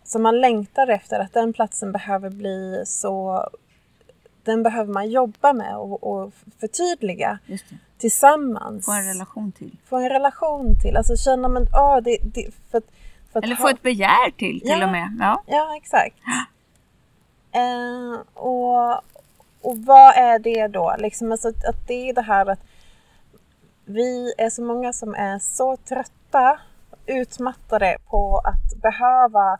[0.03, 3.43] som man längtar efter, att den platsen behöver bli så...
[4.43, 7.39] Den behöver man jobba med och, och förtydliga
[7.97, 8.85] tillsammans.
[8.85, 9.77] Få en relation till.
[9.85, 10.97] Få en relation till.
[10.97, 12.81] Alltså känna man, ah, det, det, för,
[13.31, 14.85] för Eller ha- få ett begär till, till Ja.
[14.85, 15.17] och med.
[15.19, 15.43] Ja.
[15.47, 16.15] Ja, exakt.
[17.51, 18.93] Eh, och,
[19.61, 20.95] och vad är det då?
[20.99, 22.59] Liksom, alltså, att det är det här att
[23.85, 26.59] vi är så många som är så trötta,
[27.07, 29.57] utmattade på att behöva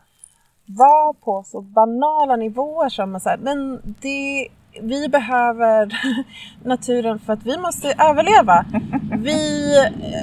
[0.66, 4.48] vara på så banala nivåer som att här, men det,
[4.82, 6.00] vi behöver
[6.64, 8.64] naturen för att vi måste överleva.
[9.18, 9.74] Vi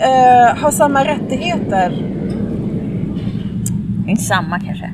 [0.04, 1.92] eh, har samma rättigheter
[4.08, 4.92] Inte samma kanske.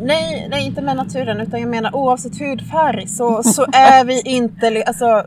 [0.00, 4.84] Nej, nej, inte med naturen, utan jag menar oavsett hudfärg så, så är vi inte...
[4.86, 5.26] Alltså,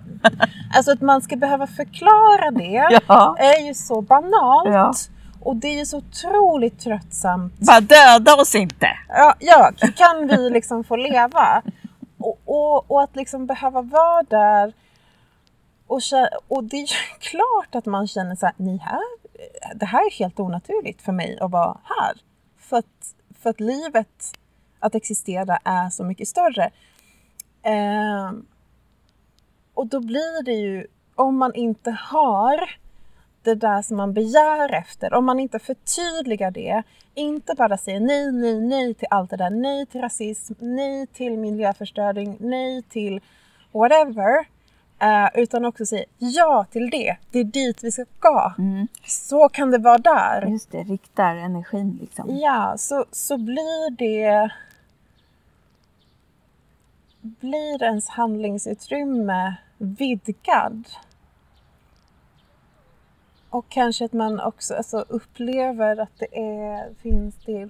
[0.76, 3.36] alltså att man ska behöva förklara det Ja.
[3.40, 4.70] är ju så banalt.
[4.74, 4.94] Ja.
[5.42, 7.54] Och det är ju så otroligt tröttsamt.
[7.58, 8.88] Bara döda oss inte!
[9.10, 11.62] Ja, ja kan vi liksom få leva?
[12.18, 14.74] Och, och, och att liksom behöva vara där
[15.92, 16.02] och,
[16.48, 19.02] och det är ju klart att man känner så här, ni här,
[19.76, 22.22] det här är helt onaturligt för mig att vara här.
[22.58, 24.38] För att, för att livet,
[24.80, 26.72] att existera är så mycket större.
[27.64, 28.46] Ehm,
[29.74, 32.70] och då blir det ju, om man inte har
[33.44, 36.84] det där som man begär efter, om man inte förtydligar det,
[37.16, 41.38] inte bara säger nej, nej, nej till allt det där, nej till rasism, nej till
[41.38, 43.22] miljöförstöring, nej till
[43.72, 44.46] whatever,
[45.00, 48.54] eh, utan också säger ja till det, det är dit vi ska gå.
[48.58, 48.88] Mm.
[49.06, 50.46] Så kan det vara där.
[50.48, 52.38] Just det, riktar energin liksom.
[52.38, 54.52] Ja, så, så blir det
[57.22, 60.86] blir ens handlingsutrymme vidgad.
[63.52, 67.70] Och kanske att man också alltså, upplever att det är, finns det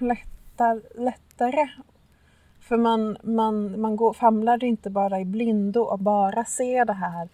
[0.00, 1.68] lättar, lättare.
[2.60, 7.28] För man, man, man går, famlar inte bara i blindo och bara ser det här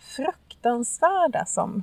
[0.00, 1.82] fruktansvärda som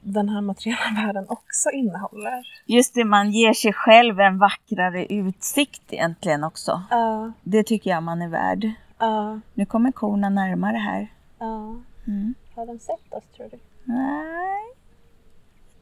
[0.00, 2.46] den här materiella världen också innehåller.
[2.66, 6.82] Just det, man ger sig själv en vackrare utsikt egentligen också.
[6.90, 8.70] Ja, Det tycker jag man är värd.
[8.98, 11.08] Ja, Nu kommer korna närmare här.
[11.38, 11.76] ja.
[12.06, 12.34] Mm.
[12.54, 13.58] Har de sett oss tror du?
[13.84, 14.62] Nej,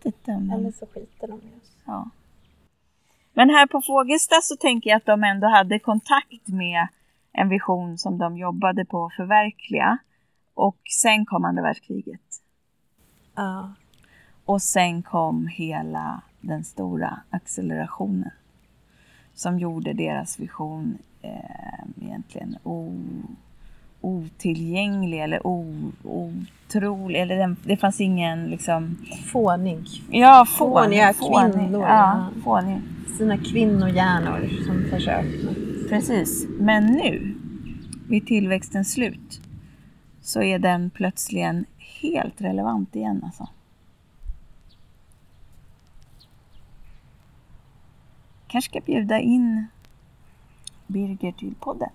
[0.02, 0.50] inte de...
[0.50, 1.76] Eller så skiter de i oss.
[1.84, 2.10] Ja.
[3.32, 6.88] Men här på Fågelsta så tänker jag att de ändå hade kontakt med
[7.32, 9.98] en vision som de jobbade på att förverkliga.
[10.54, 12.42] Och sen kom andra världskriget.
[13.34, 13.74] Ja.
[14.44, 18.30] Och sen kom hela den stora accelerationen.
[19.34, 23.02] Som gjorde deras vision eh, egentligen o,
[24.00, 25.74] otillgänglig eller o,
[26.04, 27.20] otrolig.
[27.20, 28.96] Eller den, det fanns ingen liksom...
[29.32, 30.02] Fånig.
[30.10, 32.80] Ja, Fåniga fånig, kvinnor, Ja, fånig.
[33.18, 35.26] Sina kvinnohjärnor som försök.
[35.88, 36.46] Precis.
[36.58, 37.34] Men nu,
[38.08, 39.40] vid tillväxtens slut,
[40.20, 41.64] så är den plötsligen
[42.02, 43.48] helt relevant igen alltså.
[48.46, 49.66] Kanske ska bjuda in
[50.86, 51.90] Birger till podden.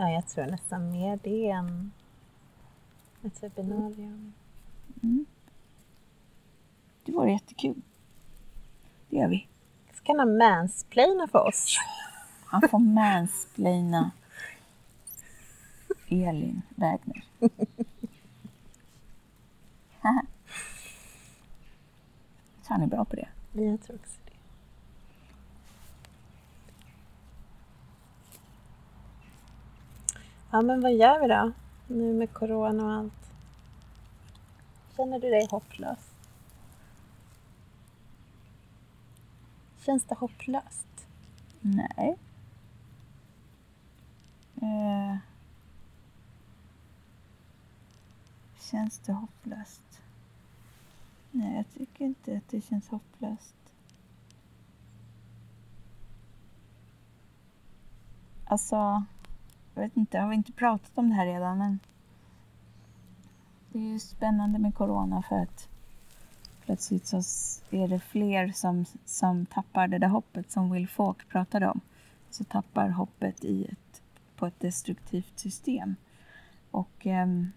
[0.00, 1.92] Ja, jag tror nästan mer det än
[3.22, 4.32] ett webbinarium.
[7.04, 7.82] Det vore jättekul.
[9.08, 9.46] Det gör vi.
[9.94, 11.76] Ska han mansplaina för oss?
[12.44, 14.10] Han får mansplaina
[16.08, 17.24] Elin Wägner.
[22.64, 23.28] Han är bra på det.
[23.52, 24.19] Jag tror också
[30.52, 31.52] Ja, men vad gör vi då?
[31.86, 33.32] Nu med corona och allt.
[34.96, 36.10] Känner du dig hopplös?
[39.86, 41.06] Känns det hopplöst?
[41.60, 42.16] Nej.
[44.62, 45.16] Eh.
[48.60, 50.02] Känns det hopplöst?
[51.30, 53.54] Nej, jag tycker inte att det känns hopplöst.
[58.44, 59.04] Alltså,
[59.74, 61.58] jag vet inte, har vi inte pratat om det här redan?
[61.58, 61.78] Men
[63.72, 65.68] det är ju spännande med corona för att
[66.64, 67.16] plötsligt så
[67.70, 71.80] är det fler som, som tappar det där hoppet som Will Falk pratade om.
[72.30, 74.02] Så tappar hoppet i ett,
[74.36, 75.96] på ett destruktivt system.
[76.70, 77.52] Och ehm,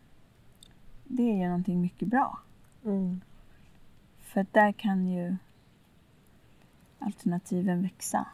[1.03, 2.39] det är ju någonting mycket bra.
[2.85, 3.21] Mm.
[4.19, 5.35] För där kan ju
[6.99, 8.27] alternativen växa.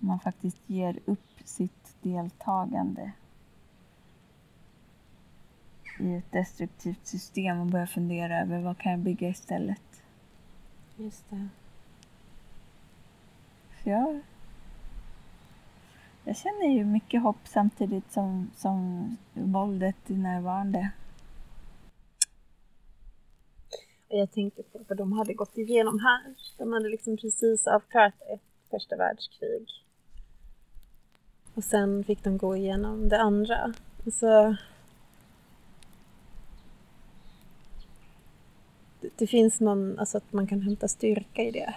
[0.00, 3.12] Om man faktiskt ger upp sitt deltagande
[6.00, 10.02] i ett destruktivt system och börjar fundera över vad kan jag bygga istället.
[10.96, 11.48] Just det.
[13.82, 14.20] Så jag,
[16.24, 20.90] jag känner ju mycket hopp samtidigt som, som våldet är närvarande.
[24.08, 26.34] Jag tänkte på vad de hade gått igenom här.
[26.58, 29.85] De hade liksom precis avklarat ett första världskrig.
[31.56, 33.72] Och sen fick de gå igenom det andra.
[34.12, 34.56] Så
[39.00, 41.74] det, det finns någon, alltså att man kan hämta styrka i det.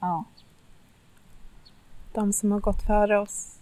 [0.00, 0.24] Ja,
[2.12, 3.56] De som har gått före oss.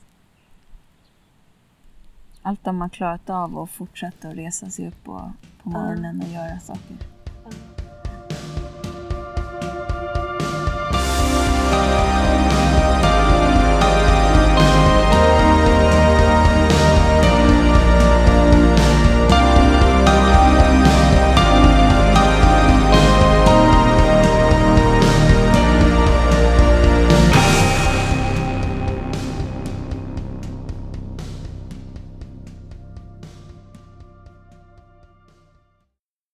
[2.43, 5.31] allt de har klarat av och fortsatt att resa sig upp och,
[5.63, 6.97] på morgonen och göra saker.